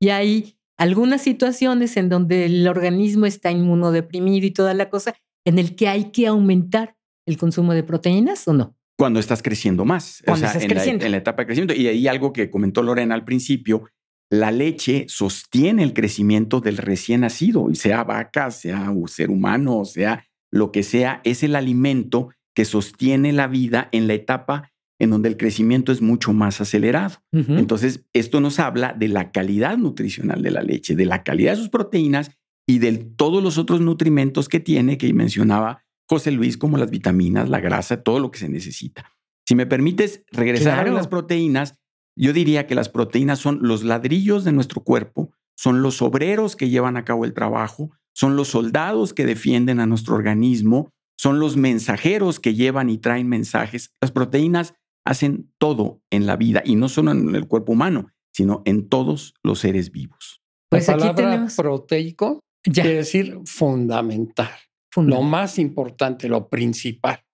[0.00, 5.14] Y hay algunas situaciones en donde el organismo está inmunodeprimido y toda la cosa,
[5.44, 9.84] en el que hay que aumentar el consumo de proteínas o no cuando estás creciendo
[9.84, 10.22] más.
[10.26, 11.74] o sea, en, La, en, La, etapa de crecimiento.
[11.74, 13.84] Y ahí algo que comentó Lorena al principio,
[14.28, 20.24] la leche sostiene el crecimiento del recién nacido, sea vaca, sea un ser humano, sea
[20.50, 25.28] lo que sea, es el alimento que sostiene la vida en la etapa en donde
[25.28, 27.22] el crecimiento es mucho más acelerado.
[27.30, 31.58] Entonces, esto nos habla de la calidad nutricional de la leche, de la calidad de
[31.58, 32.32] sus proteínas
[32.66, 37.48] y de todos los otros nutrimentos que tiene, que mencionaba José Luis, como las vitaminas,
[37.48, 39.12] la grasa, todo lo que se necesita.
[39.46, 41.74] Si me permites regresar a las proteínas,
[42.16, 46.70] yo diría que las proteínas son los ladrillos de nuestro cuerpo, son los obreros que
[46.70, 51.56] llevan a cabo el trabajo, son los soldados que defienden a nuestro organismo, son los
[51.56, 53.94] mensajeros que llevan y traen mensajes.
[54.00, 58.62] Las proteínas hacen todo en la vida y no solo en el cuerpo humano, sino
[58.64, 60.42] en todos los seres vivos.
[60.70, 64.50] Pues la palabra proteico quiere decir fundamental
[64.96, 67.24] lo más importante, lo principal.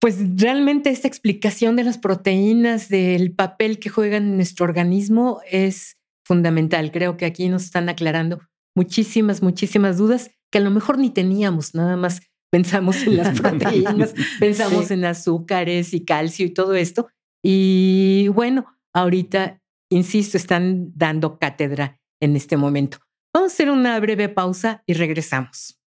[0.00, 5.96] Pues realmente esta explicación de las proteínas, del papel que juegan en nuestro organismo es
[6.26, 6.90] fundamental.
[6.90, 8.40] Creo que aquí nos están aclarando
[8.74, 14.14] muchísimas, muchísimas dudas que a lo mejor ni teníamos, nada más pensamos en las proteínas,
[14.40, 17.08] pensamos en azúcares y calcio y todo esto.
[17.44, 22.98] Y bueno, ahorita, insisto, están dando cátedra en este momento.
[23.34, 25.81] Vamos a hacer una breve pausa y regresamos.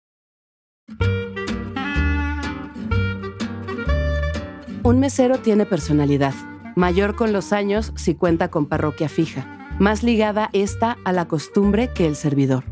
[4.86, 6.36] Un mesero tiene personalidad,
[6.76, 11.89] mayor con los años si cuenta con parroquia fija, más ligada esta a la costumbre
[11.91, 12.65] que el servidor.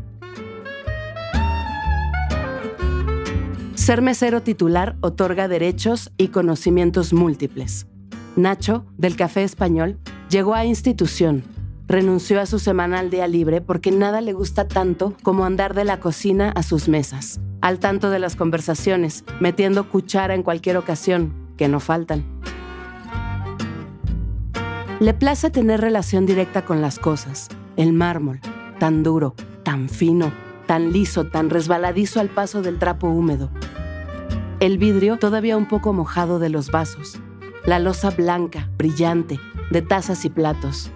[3.74, 7.88] Ser mesero titular otorga derechos y conocimientos múltiples.
[8.36, 9.98] Nacho, del Café Español,
[10.30, 11.42] llegó a institución
[11.86, 16.00] renunció a su semanal día libre porque nada le gusta tanto como andar de la
[16.00, 21.68] cocina a sus mesas, al tanto de las conversaciones, metiendo cuchara en cualquier ocasión, que
[21.68, 22.24] no faltan.
[25.00, 28.40] Le place tener relación directa con las cosas, el mármol,
[28.78, 30.32] tan duro, tan fino,
[30.66, 33.50] tan liso, tan resbaladizo al paso del trapo húmedo.
[34.60, 37.18] El vidrio todavía un poco mojado de los vasos,
[37.66, 39.40] la losa blanca, brillante,
[39.70, 40.90] de tazas y platos,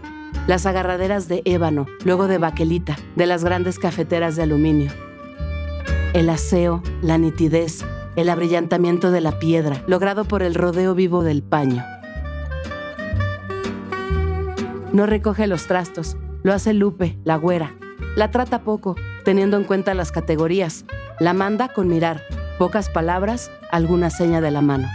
[0.47, 4.91] las agarraderas de ébano, luego de baquelita, de las grandes cafeteras de aluminio.
[6.15, 7.85] El aseo, la nitidez,
[8.19, 11.85] el abrillantamiento de la piedra, logrado por el rodeo vivo del paño.
[14.93, 17.77] No recoge los trastos, lo hace Lupe, la güera.
[18.17, 20.85] La trata poco, teniendo en cuenta las categorías.
[21.21, 22.25] La manda con mirar,
[22.59, 24.89] pocas palabras, alguna seña de la mano.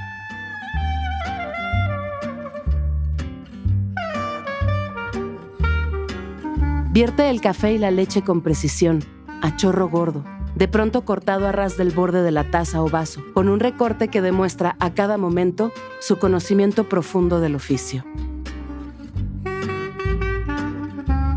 [6.91, 8.99] Vierte el café y la leche con precisión,
[9.41, 13.23] a chorro gordo, de pronto cortado a ras del borde de la taza o vaso,
[13.33, 18.03] con un recorte que demuestra a cada momento su conocimiento profundo del oficio.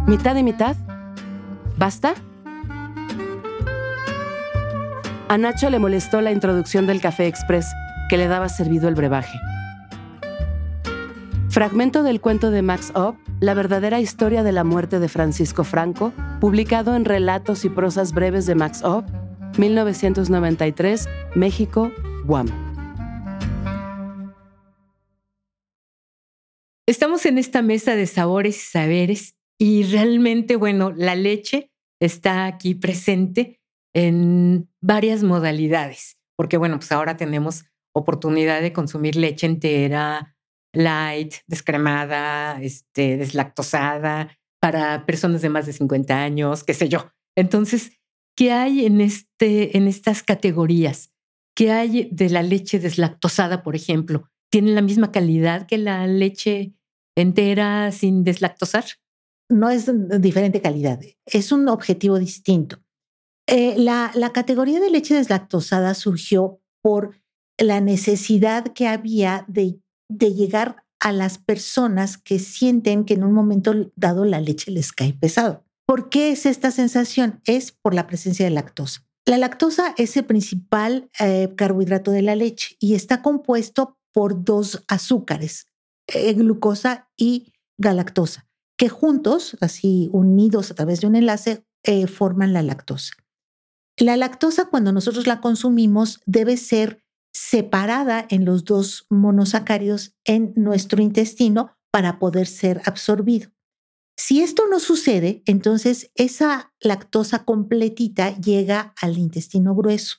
[0.06, 0.76] ¿Mitad y mitad?
[1.78, 2.14] ¿Basta?
[5.28, 7.66] A Nacho le molestó la introducción del café express
[8.08, 9.36] que le daba servido el brebaje.
[11.48, 16.12] Fragmento del cuento de Max Opp la verdadera historia de la muerte de Francisco Franco,
[16.40, 19.06] publicado en Relatos y Prosas Breves de Max Opp,
[19.58, 21.92] 1993, México,
[22.24, 22.48] Guam.
[26.86, 31.70] Estamos en esta mesa de sabores y saberes y realmente, bueno, la leche
[32.00, 33.60] está aquí presente
[33.94, 40.35] en varias modalidades, porque bueno, pues ahora tenemos oportunidad de consumir leche entera,
[40.76, 47.10] light, descremada, este, deslactosada, para personas de más de 50 años, qué sé yo.
[47.36, 47.92] Entonces,
[48.36, 51.12] ¿qué hay en, este, en estas categorías?
[51.54, 54.28] ¿Qué hay de la leche deslactosada, por ejemplo?
[54.50, 56.74] ¿Tiene la misma calidad que la leche
[57.16, 58.84] entera sin deslactosar?
[59.48, 62.78] no es diferente calidad, es un objetivo distinto.
[63.48, 67.16] Eh, la categoría de leche deslactosada surgió por
[67.58, 73.32] la necesidad que había de, de llegar a las personas que sienten que en un
[73.32, 75.64] momento dado la leche les cae pesado.
[75.86, 77.40] ¿Por qué es esta sensación?
[77.44, 79.06] Es por la presencia de lactosa.
[79.24, 84.84] La lactosa es el principal eh, carbohidrato de la leche y está compuesto por dos
[84.88, 85.68] azúcares,
[86.06, 92.52] eh, glucosa y galactosa, que juntos, así unidos a través de un enlace, eh, forman
[92.52, 93.12] la lactosa.
[93.98, 97.04] La lactosa, cuando nosotros la consumimos, debe ser
[97.38, 103.50] separada en los dos monosacáridos en nuestro intestino para poder ser absorbido.
[104.16, 110.16] Si esto no sucede, entonces esa lactosa completita llega al intestino grueso,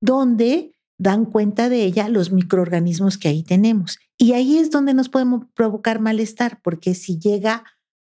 [0.00, 3.98] donde dan cuenta de ella los microorganismos que ahí tenemos.
[4.16, 7.64] Y ahí es donde nos podemos provocar malestar, porque si llega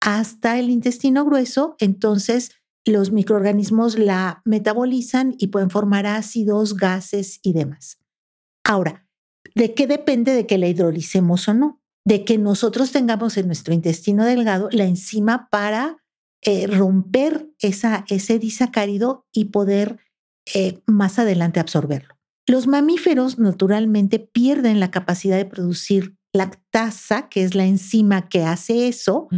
[0.00, 2.52] hasta el intestino grueso, entonces
[2.86, 7.98] los microorganismos la metabolizan y pueden formar ácidos, gases y demás.
[8.66, 9.06] Ahora,
[9.54, 11.80] ¿de qué depende de que la hidrolicemos o no?
[12.04, 15.98] De que nosotros tengamos en nuestro intestino delgado la enzima para
[16.42, 19.98] eh, romper esa, ese disacárido y poder
[20.52, 22.16] eh, más adelante absorberlo.
[22.48, 28.88] Los mamíferos naturalmente pierden la capacidad de producir lactasa, que es la enzima que hace
[28.88, 29.28] eso,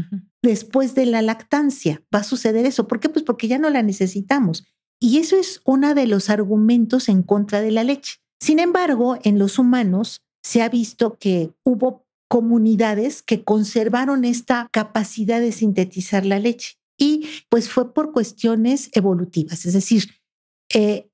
[0.42, 2.02] después de la lactancia.
[2.14, 2.88] Va a suceder eso.
[2.88, 3.08] ¿Por qué?
[3.08, 4.64] Pues porque ya no la necesitamos.
[5.00, 8.16] Y eso es uno de los argumentos en contra de la leche.
[8.40, 15.40] Sin embargo, en los humanos se ha visto que hubo comunidades que conservaron esta capacidad
[15.40, 16.74] de sintetizar la leche.
[16.98, 20.16] Y pues fue por cuestiones evolutivas, es decir,
[20.74, 21.08] eh,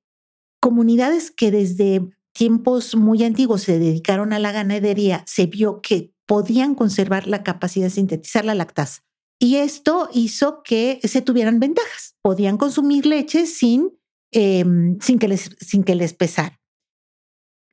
[0.60, 6.74] comunidades que desde tiempos muy antiguos se dedicaron a la ganadería, se vio que podían
[6.74, 9.02] conservar la capacidad de sintetizar la lactasa.
[9.38, 12.16] Y esto hizo que se tuvieran ventajas.
[12.22, 13.90] Podían consumir leche sin,
[14.32, 16.58] em, sin, que, les, sin que les pesara.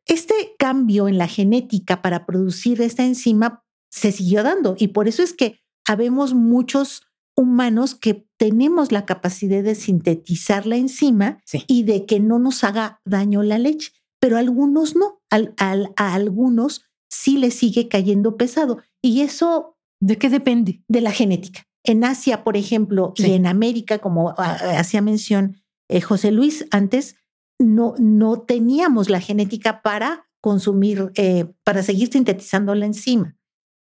[0.05, 5.21] Este cambio en la genética para producir esta enzima se siguió dando y por eso
[5.23, 7.03] es que habemos muchos
[7.35, 13.01] humanos que tenemos la capacidad de sintetizar la enzima y de que no nos haga
[13.05, 18.79] daño la leche, pero algunos no, a algunos sí les sigue cayendo pesado.
[19.01, 19.77] Y eso...
[19.99, 20.83] ¿De qué depende?
[20.87, 21.63] De la genética.
[21.83, 25.57] En Asia, por ejemplo, y en América, como hacía mención
[25.89, 27.15] eh, José Luis antes,
[27.61, 33.37] no, no teníamos la genética para consumir, eh, para seguir sintetizando la enzima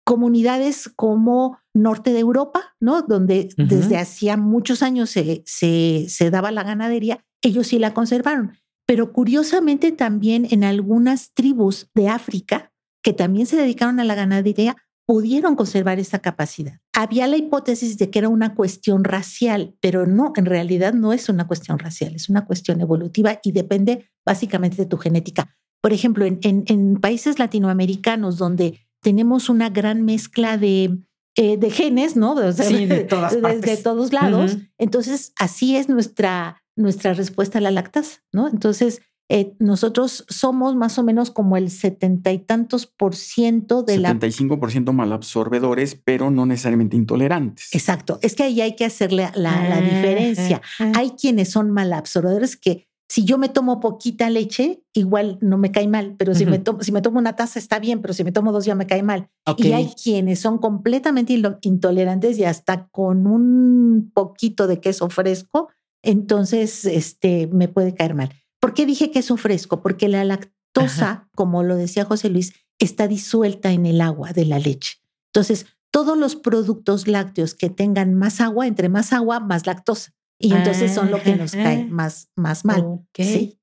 [0.03, 3.01] comunidades como norte de Europa, ¿no?
[3.01, 8.53] Donde desde hacía muchos años se, se, se daba la ganadería, ellos sí la conservaron.
[8.85, 12.71] Pero curiosamente también en algunas tribus de África,
[13.01, 16.79] que también se dedicaron a la ganadería, pudieron conservar esa capacidad.
[16.93, 21.29] Había la hipótesis de que era una cuestión racial, pero no, en realidad no es
[21.29, 25.55] una cuestión racial, es una cuestión evolutiva y depende básicamente de tu genética.
[25.81, 30.97] Por ejemplo, en, en, en países latinoamericanos donde tenemos una gran mezcla de,
[31.35, 32.35] eh, de genes, ¿no?
[32.53, 34.57] sí, de, todas de, todos lados.
[34.77, 38.47] Entonces, así es nuestra, nuestra respuesta a la lactasa, ¿no?
[38.47, 39.01] Entonces,
[39.35, 44.59] eh, nosotros somos más o menos como el setenta y tantos por ciento de 75
[44.59, 47.73] por ciento malabsorbedores, pero no necesariamente intolerantes.
[47.73, 48.19] Exacto.
[48.21, 50.61] Es que ahí hay que hacerle la, la diferencia.
[50.93, 55.87] Hay quienes son malabsorbedores que si yo me tomo poquita leche, igual no me cae
[55.87, 58.31] mal, pero si, me tomo, si me tomo una taza está bien, pero si me
[58.31, 59.31] tomo dos ya me cae mal.
[59.57, 65.69] Y hay quienes son completamente intolerantes y hasta con un poquito de queso fresco,
[66.03, 68.31] entonces este, me puede caer mal.
[68.63, 69.81] ¿Por qué dije queso fresco?
[69.81, 74.57] Porque la lactosa, como lo decía José Luis, está disuelta en el agua de la
[74.57, 75.01] leche.
[75.33, 80.13] Entonces, todos los productos lácteos que tengan más agua, entre más agua, más lactosa.
[80.39, 83.05] Y entonces son lo que nos cae más, más mal.
[83.13, 83.59] ¿sí?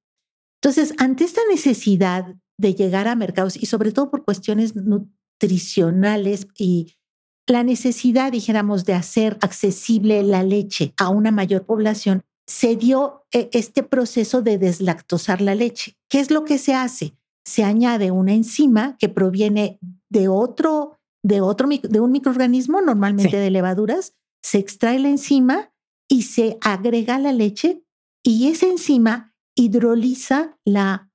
[0.63, 6.99] Entonces, ante esta necesidad de llegar a mercados y sobre todo por cuestiones nutricionales y
[7.47, 13.49] la necesidad, dijéramos, de hacer accesible la leche a una mayor población, se dio eh,
[13.53, 15.97] este proceso de deslactosar la leche.
[16.09, 17.17] ¿Qué es lo que se hace?
[17.45, 19.79] Se añade una enzima que proviene
[20.09, 25.73] de otro, de otro, de un microorganismo, normalmente de levaduras, se extrae la enzima
[26.09, 27.85] y se agrega la leche
[28.25, 31.09] y esa enzima hidroliza la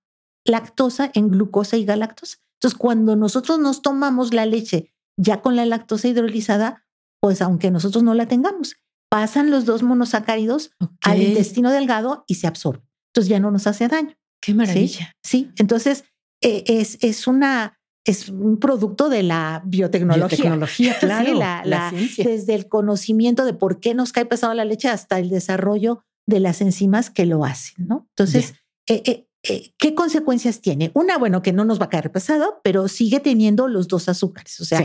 [0.45, 2.37] lactosa en glucosa y galactosa.
[2.61, 6.85] Entonces, cuando nosotros nos tomamos la leche ya con la lactosa hidrolizada,
[7.19, 8.77] pues aunque nosotros no la tengamos,
[9.15, 12.83] pasan los dos monosacáridos al intestino delgado y se absorbe.
[13.13, 14.13] Entonces ya no nos hace daño.
[14.41, 15.13] Qué maravilla.
[15.23, 16.03] Sí, entonces
[16.41, 20.59] eh, es, es una es un producto de la biotecnología.
[20.99, 21.33] claro.
[21.33, 26.03] la, desde el conocimiento de por qué nos cae pesado la leche hasta el desarrollo
[26.27, 28.09] de las enzimas que lo hacen, ¿no?
[28.09, 28.55] Entonces,
[28.85, 30.91] eh, eh, eh, ¿qué consecuencias tiene?
[30.93, 34.59] Una, bueno, que no nos va a caer pesado, pero sigue teniendo los dos azúcares.
[34.59, 34.83] O sea,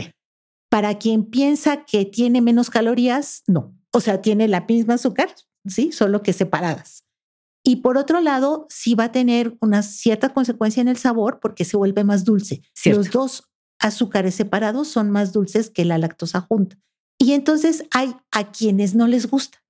[0.69, 3.75] para quien piensa que tiene menos calorías, no.
[3.93, 5.33] O sea, tiene la misma azúcar,
[5.65, 7.03] sí, solo que separadas.
[7.63, 11.65] Y por otro lado, sí va a tener una cierta consecuencia en el sabor porque
[11.65, 12.61] se vuelve más dulce.
[12.85, 16.77] Los dos azúcares separados son más dulces que la lactosa junta.
[17.19, 19.63] Y entonces hay a quienes no les gusta.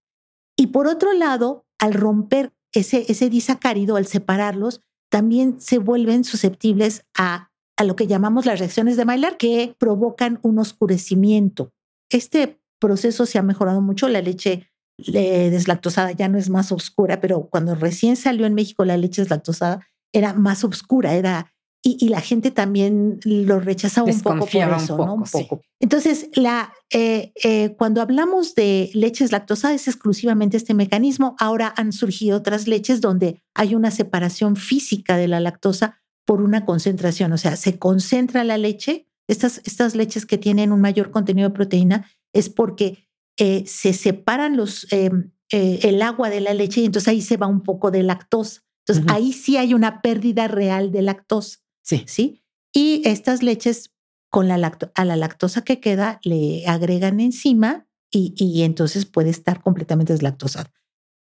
[0.55, 7.03] Y por otro lado, al romper ese, ese disacárido, al separarlos, también se vuelven susceptibles
[7.17, 11.73] a, a lo que llamamos las reacciones de Maillard, que provocan un oscurecimiento.
[12.09, 14.09] Este proceso se ha mejorado mucho.
[14.09, 14.67] La leche
[14.97, 19.87] deslactosada ya no es más oscura, pero cuando recién salió en México la leche deslactosada
[20.13, 21.53] era más oscura, era
[21.83, 25.15] y, la gente también lo rechazaba un poco por eso, ¿no?
[25.15, 25.61] Un poco.
[25.79, 31.35] Entonces, la, eh, eh, cuando hablamos de leches lactosadas es exclusivamente este mecanismo.
[31.39, 36.65] Ahora han surgido otras leches donde hay una separación física de la lactosa por una
[36.65, 39.07] concentración, o sea, se concentra la leche.
[39.27, 43.07] Estas, estas leches que tienen un mayor contenido de proteína es porque
[43.37, 47.63] eh, se separan los, el agua de la leche y entonces ahí se va un
[47.63, 48.61] poco de lactosa.
[48.85, 51.59] Entonces, ahí sí hay una pérdida real de lactosa.
[51.83, 52.03] Sí.
[52.07, 52.43] ¿Sí?
[52.73, 53.91] Y estas leches
[54.29, 59.61] con la a la lactosa que queda le agregan enzima y, y entonces puede estar
[59.61, 60.71] completamente deslactosada.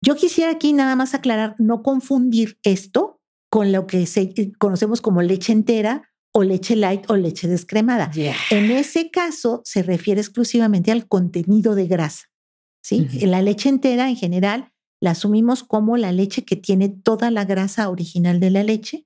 [0.04, 5.22] Yo quisiera aquí nada más aclarar, no confundir esto con lo que eh, conocemos como
[5.22, 8.10] leche entera o leche light o leche descremada.
[8.50, 12.26] En ese caso se refiere exclusivamente al contenido de grasa.
[12.82, 13.06] ¿sí?
[13.22, 17.88] La leche entera en general la asumimos como la leche que tiene toda la grasa
[17.88, 19.02] original de la leche.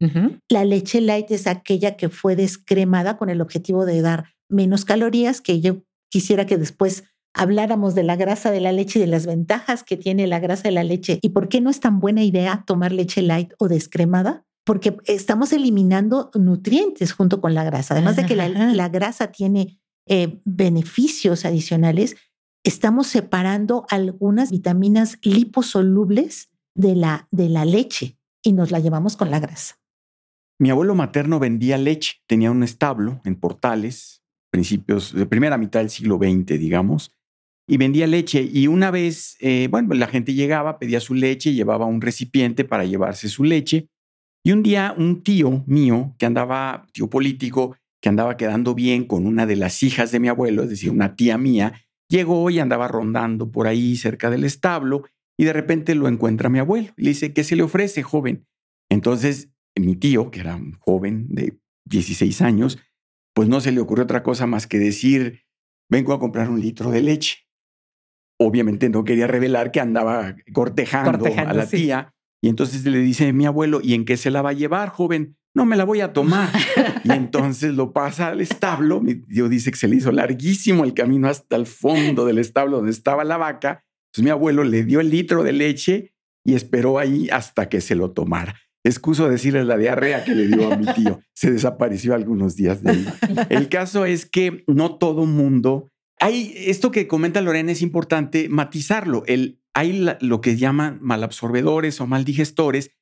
[0.50, 5.40] La leche light es aquella que fue descremada con el objetivo de dar menos calorías,
[5.40, 9.26] que yo quisiera que después habláramos de la grasa de la leche y de las
[9.26, 12.22] ventajas que tiene la grasa de la leche y por qué no es tan buena
[12.24, 17.94] idea tomar leche light o descremada, porque estamos eliminando nutrientes junto con la grasa.
[17.94, 22.16] Además de que la, grasa tiene eh, beneficios adicionales,
[22.64, 29.30] estamos separando algunas vitaminas liposolubles de la, de la leche y nos la llevamos con
[29.30, 29.76] la grasa.
[30.58, 35.90] Mi abuelo materno vendía leche, tenía un establo en Portales, principios de primera mitad del
[35.90, 37.12] siglo XX, digamos,
[37.68, 38.42] y vendía leche.
[38.42, 42.84] Y una vez, eh, bueno, la gente llegaba, pedía su leche, llevaba un recipiente para
[42.84, 43.90] llevarse su leche.
[44.46, 49.26] Y un día un tío mío, que andaba, tío político, que andaba quedando bien con
[49.26, 52.88] una de las hijas de mi abuelo, es decir, una tía mía, Llegó y andaba
[52.88, 55.04] rondando por ahí cerca del establo
[55.36, 56.92] y de repente lo encuentra mi abuelo.
[56.96, 58.46] Le dice, ¿qué se le ofrece, joven?
[58.88, 62.78] Entonces, mi tío, que era un joven de 16 años,
[63.34, 65.42] pues no se le ocurrió otra cosa más que decir,
[65.90, 67.38] vengo a comprar un litro de leche.
[68.38, 72.14] Obviamente no quería revelar que andaba cortejando, a la tía.
[72.42, 75.36] Y entonces le dice mi abuelo, ¿y en qué se la va a llevar, joven?
[75.56, 76.50] no me la voy a tomar.
[77.04, 79.00] y entonces lo pasa al establo.
[79.00, 82.76] Mi tío dice que se le hizo larguísimo el camino hasta el fondo del establo
[82.76, 83.82] donde estaba la vaca.
[84.08, 86.12] Entonces mi abuelo le dio el litro de leche
[86.44, 88.54] y esperó ahí hasta que se lo tomara.
[88.84, 91.20] Excuso decirle la diarrea que le dio a mi tío.
[91.34, 93.06] Se desapareció algunos días de ahí.
[93.48, 95.90] El caso es que no todo mundo.
[96.20, 99.24] Hay esto que comenta Lorena es importante matizarlo.
[99.26, 102.92] El, hay lo que llaman malabsorbedores o maldigestores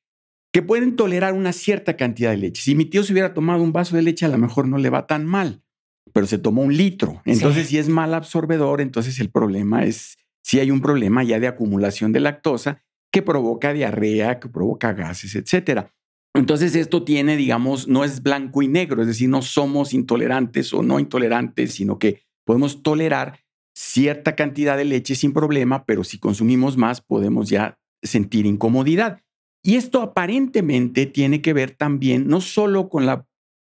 [0.51, 2.61] que pueden tolerar una cierta cantidad de leche.
[2.61, 4.89] Si mi tío se hubiera tomado un vaso de leche, a lo mejor no le
[4.89, 5.63] va tan mal,
[6.11, 7.21] pero se tomó un litro.
[7.23, 11.47] Entonces, si es mal absorbedor, entonces el problema es, si hay un problema ya de
[11.47, 15.93] acumulación de lactosa que provoca diarrea, que provoca gases, etcétera.
[16.33, 20.83] Entonces, esto tiene, digamos, no es blanco y negro, es decir, no somos intolerantes o
[20.83, 23.44] no intolerantes, sino que podemos tolerar
[23.75, 29.21] cierta cantidad de leche sin problema, pero si consumimos más podemos ya sentir incomodidad.
[29.63, 33.27] Y esto aparentemente tiene que ver también no solo con la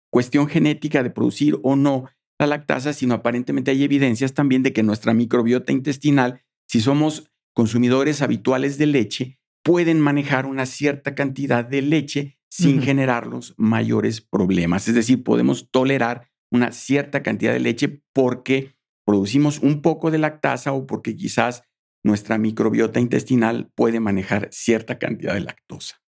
[0.10, 2.06] cuestión genética de producir o no
[2.39, 8.22] la lactasa, sino aparentemente hay evidencias también de que nuestra microbiota intestinal, si somos consumidores
[8.22, 14.88] habituales de leche, pueden manejar una cierta cantidad de leche sin generar los mayores problemas.
[14.88, 18.76] Es decir, podemos tolerar una cierta cantidad de leche porque
[19.06, 21.64] producimos un poco de lactasa o porque quizás
[22.04, 26.02] nuestra microbiota intestinal puede manejar cierta cantidad de lactosa.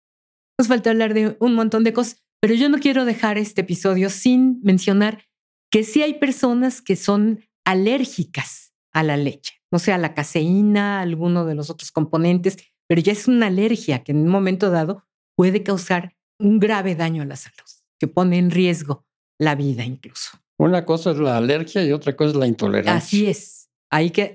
[0.58, 4.10] Nos falta hablar de un montón de cosas, pero yo no quiero dejar este episodio
[4.10, 5.24] sin mencionar
[5.70, 11.46] que sí hay personas que son alérgicas a la leche, no sea la caseína, alguno
[11.46, 15.62] de los otros componentes, pero ya es una alergia que en un momento dado puede
[15.62, 17.64] causar un grave daño a la salud,
[17.98, 19.06] que pone en riesgo
[19.38, 20.38] la vida incluso.
[20.62, 22.94] Una cosa es la alergia y otra cosa es la intolerancia.
[22.94, 23.68] Así es.
[23.90, 24.32] Hay que,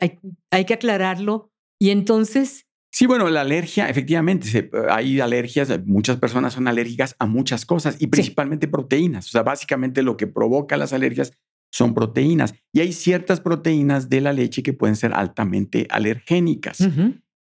[0.51, 1.51] hay, que aclararlo.
[1.79, 2.65] Y entonces...
[2.91, 8.07] Sí, bueno, la alergia, efectivamente, hay alergias, muchas personas son alérgicas a muchas cosas y
[8.07, 9.27] principalmente proteínas.
[9.27, 11.33] O sea, básicamente lo que provoca las alergias
[11.71, 12.55] son proteínas.
[12.73, 16.79] Y hay ciertas proteínas de la leche que pueden ser altamente alergénicas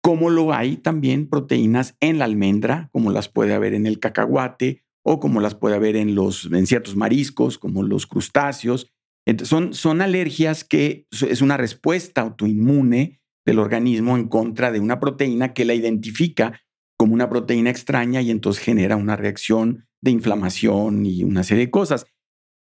[0.03, 4.83] como lo hay también proteínas en la almendra, como las puede haber en el cacahuate
[5.03, 8.87] o como las puede haber en, los, en ciertos mariscos, como los crustáceos.
[9.25, 14.99] Entonces, son, son alergias que es una respuesta autoinmune del organismo en contra de una
[14.99, 16.61] proteína que la identifica
[16.97, 21.71] como una proteína extraña y entonces genera una reacción de inflamación y una serie de
[21.71, 22.05] cosas.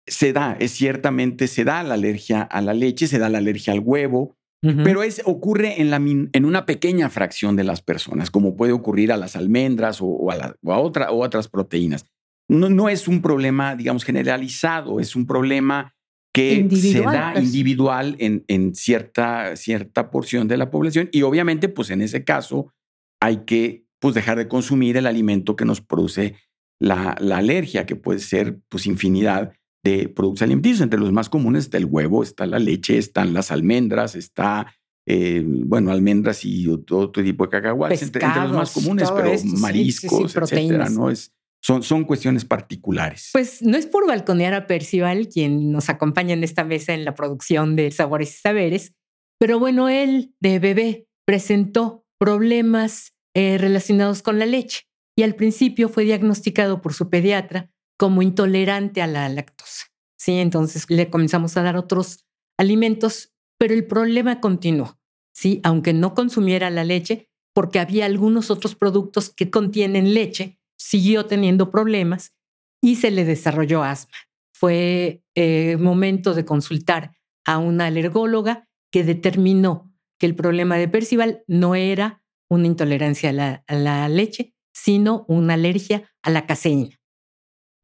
[0.07, 3.73] Se da, es ciertamente se da la alergia a la leche, se da la alergia
[3.73, 4.35] al huevo,
[4.83, 9.11] pero es, ocurre en, la, en una pequeña fracción de las personas, como puede ocurrir
[9.11, 12.05] a las almendras o, a, otra, o otras proteínas.
[12.47, 15.95] No, no es un problema, digamos, generalizado, es un problema
[16.33, 17.45] que se da pues.
[17.45, 22.73] individual en, en, cierta, cierta porción de la población y obviamente, pues en ese caso,
[23.21, 26.35] hay que pues, dejar de consumir el alimento que nos produce
[26.79, 29.53] la, la alergia, que puede ser pues infinidad
[29.85, 30.81] de productos alimenticios.
[30.81, 34.73] Entre los más comunes está el huevo, está la leche, están las almendras, está,
[35.07, 40.89] eh, bueno, almendras y otro, tipo de cacahuates, entre, los más comunes, pero mariscos, etcétera,
[40.89, 41.09] ¿no?
[41.09, 41.31] Es,
[41.65, 43.31] son, son cuestiones particulares.
[43.33, 47.15] Pues no es por balconear a Percival, quien nos acompaña en esta mesa en la
[47.15, 48.93] producción de Sabores y Saberes,
[49.39, 54.83] pero bueno, él de bebé presentó problemas eh, relacionados con la leche
[55.17, 59.85] y al principio fue diagnosticado por su pediatra como intolerante a la lactosa.
[60.19, 60.33] ¿sí?
[60.33, 62.27] Entonces le comenzamos a dar otros
[62.59, 64.99] alimentos, pero el problema continuó.
[65.33, 65.61] ¿sí?
[65.63, 71.71] Aunque no consumiera la leche, porque había algunos otros productos que contienen leche, siguió teniendo
[71.71, 72.33] problemas
[72.81, 74.15] y se le desarrolló asma.
[74.53, 77.11] Fue eh, momento de consultar
[77.45, 83.33] a una alergóloga que determinó que el problema de Percival no era una intolerancia a
[83.33, 86.99] la, a la leche, sino una alergia a la caseína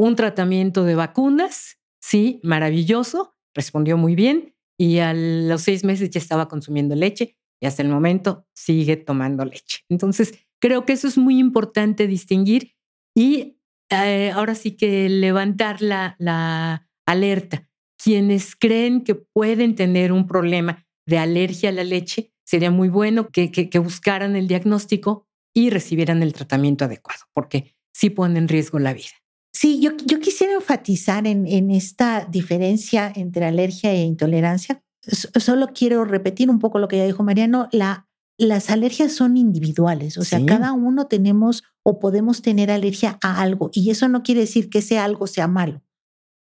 [0.02, 6.20] un tratamiento de vacunas, sí, maravilloso, respondió muy bien y a los seis meses ya
[6.20, 9.82] estaba consumiendo leche y hasta el momento sigue tomando leche.
[9.90, 12.74] Entonces, creo que eso es muy importante distinguir
[13.16, 13.58] y
[13.90, 17.68] eh, ahora sí que levantar la, la alerta.
[18.02, 23.30] Quienes creen que pueden tener un problema de alergia a la leche, sería muy bueno
[23.30, 28.80] que, que, buscaran el diagnóstico y recibieran el tratamiento adecuado, porque sí pone en riesgo
[28.80, 29.12] la vida.
[29.54, 34.84] Sí, yo, yo quisiera enfatizar en, en, esta diferencia entre alergia e intolerancia.
[35.02, 37.68] Solo quiero repetir un poco lo que ya dijo Mariano.
[37.72, 38.08] La,
[38.46, 43.70] las alergias son individuales, o sea, cada uno tenemos o podemos tener alergia a algo
[43.74, 45.82] y eso no quiere decir que ese algo sea malo.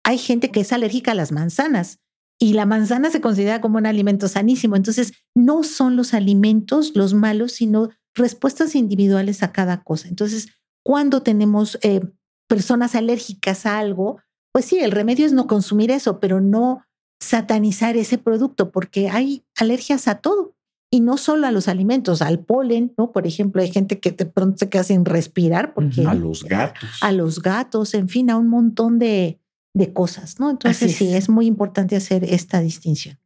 [0.05, 1.99] Hay gente que es alérgica a las manzanas
[2.39, 4.75] y la manzana se considera como un alimento sanísimo.
[4.75, 10.09] Entonces, no son los alimentos los malos, sino respuestas individuales a cada cosa.
[10.09, 10.49] Entonces,
[10.83, 12.01] cuando tenemos eh,
[12.49, 14.21] personas alérgicas a algo,
[14.53, 16.83] pues sí, el remedio es no consumir eso, pero no
[17.21, 20.57] satanizar ese producto, porque hay alergias a todo.
[20.93, 23.13] Y no solo a los alimentos, al polen, ¿no?
[23.13, 26.05] Por ejemplo, hay gente que de pronto se queda sin respirar porque...
[26.05, 26.91] A los gatos.
[27.01, 29.39] A los gatos, en fin, a un montón de,
[29.73, 30.51] de cosas, ¿no?
[30.51, 33.19] Entonces sí, es muy importante hacer esta distinción.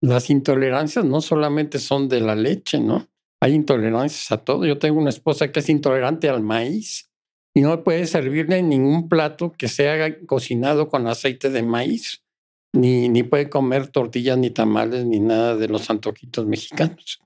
[0.00, 3.06] Las intolerancias no solamente son de la leche, ¿no?
[3.40, 4.66] Hay intolerancias a todo.
[4.66, 7.10] Yo tengo una esposa que es intolerante al maíz
[7.54, 12.24] y no puede servirle ningún plato que sea cocinado con aceite de maíz,
[12.72, 17.20] ni, ni puede comer tortillas, ni tamales, ni nada de los antojitos mexicanos.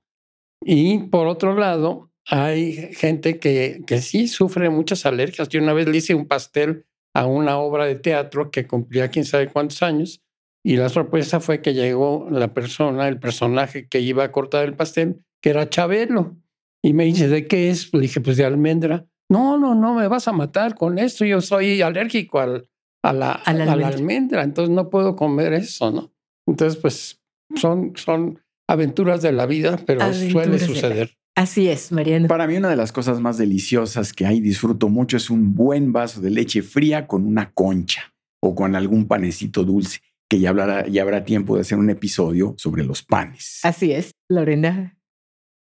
[0.61, 5.49] Y por otro lado, hay gente que, que sí sufre muchas alergias.
[5.49, 9.25] Yo una vez le hice un pastel a una obra de teatro que cumplía quién
[9.25, 10.23] sabe cuántos años,
[10.65, 14.75] y la sorpresa fue que llegó la persona, el personaje que iba a cortar el
[14.75, 16.37] pastel, que era Chabelo.
[16.83, 17.93] Y me dice, ¿de qué es?
[17.95, 21.41] Le dije, pues de almendra no, no, no, me vas a matar con esto, yo
[21.41, 22.69] soy alérgico al,
[23.11, 24.43] a, la, almendra.
[24.43, 26.13] entonces no puedo comer eso, ¿no?
[26.47, 27.21] Entonces, pues
[27.55, 31.17] son, son aventuras de la vida, pero suele suceder.
[31.37, 32.29] Así es, Mariano.
[32.29, 35.93] Para mí una de las cosas más deliciosas que hay, disfruto mucho, es un buen
[35.93, 40.01] vaso de leche fría con una concha o con algún panecito dulce,
[40.31, 43.61] que ya, hablará, ya habrá tiempo de hacer un episodio sobre los panes.
[43.65, 44.96] Así es, Lorena.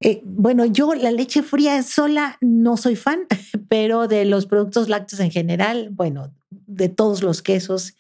[0.05, 3.21] Eh, bueno, yo la leche fría sola no soy fan,
[3.69, 7.95] pero de los productos lácteos en general, bueno, de todos los quesos,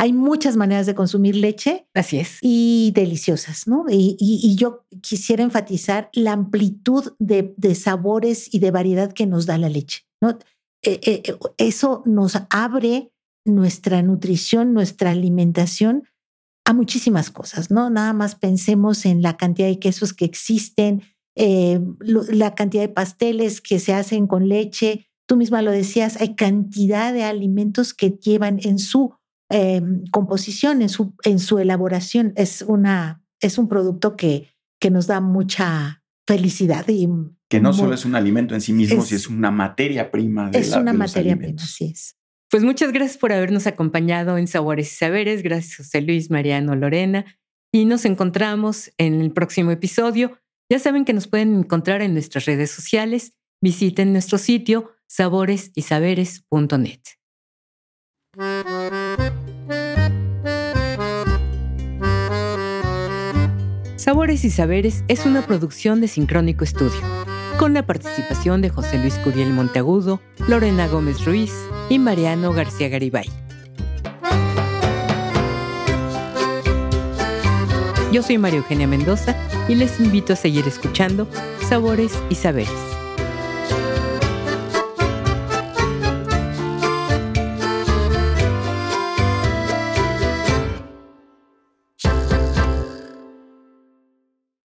[0.00, 1.86] hay muchas maneras de consumir leche.
[1.92, 2.38] Así es.
[2.40, 3.84] Y deliciosas, ¿no?
[3.90, 9.68] Y, yo quisiera enfatizar la amplitud de, sabores y de variedad que nos da la
[9.68, 10.38] leche, ¿no?
[10.82, 11.22] Eh, eh,
[11.58, 13.12] eso nos abre
[13.44, 16.04] nuestra nutrición, nuestra alimentación
[16.64, 17.90] a muchísimas cosas, ¿no?
[17.90, 21.02] Nada más pensemos en la cantidad de quesos que existen,
[21.36, 25.06] eh, la cantidad de pasteles que se hacen con leche.
[25.26, 29.14] Tú misma lo decías, hay cantidad de alimentos que llevan en su
[29.48, 32.32] em, composición, en su, en su elaboración.
[32.36, 34.48] Es, una, es un producto que,
[34.80, 36.86] que nos da mucha felicidad.
[36.88, 37.08] Y
[37.48, 40.50] que no solo es un alimento en sí mismo, sino es una materia prima.
[40.50, 42.16] De es una materia prima, así es.
[42.48, 45.42] Pues muchas gracias por habernos acompañado en Sabores y Saberes.
[45.42, 47.24] Gracias, José Luis, Mariano, Lorena.
[47.72, 50.38] Y nos encontramos en el próximo episodio.
[50.70, 53.34] Ya saben que nos pueden encontrar en nuestras redes sociales.
[53.60, 57.00] Visiten nuestro sitio saboresysaberes.net.
[63.96, 67.00] Sabores y Saberes es una producción de Sincrónico Estudio
[67.58, 71.52] con la participación de José Luis Curiel Monteagudo, Lorena Gómez Ruiz
[71.90, 73.26] y Mariano García Garibay.
[78.12, 79.36] Yo soy María Eugenia Mendoza
[79.68, 81.28] y les invito a seguir escuchando
[81.68, 82.99] Sabores y Saberes.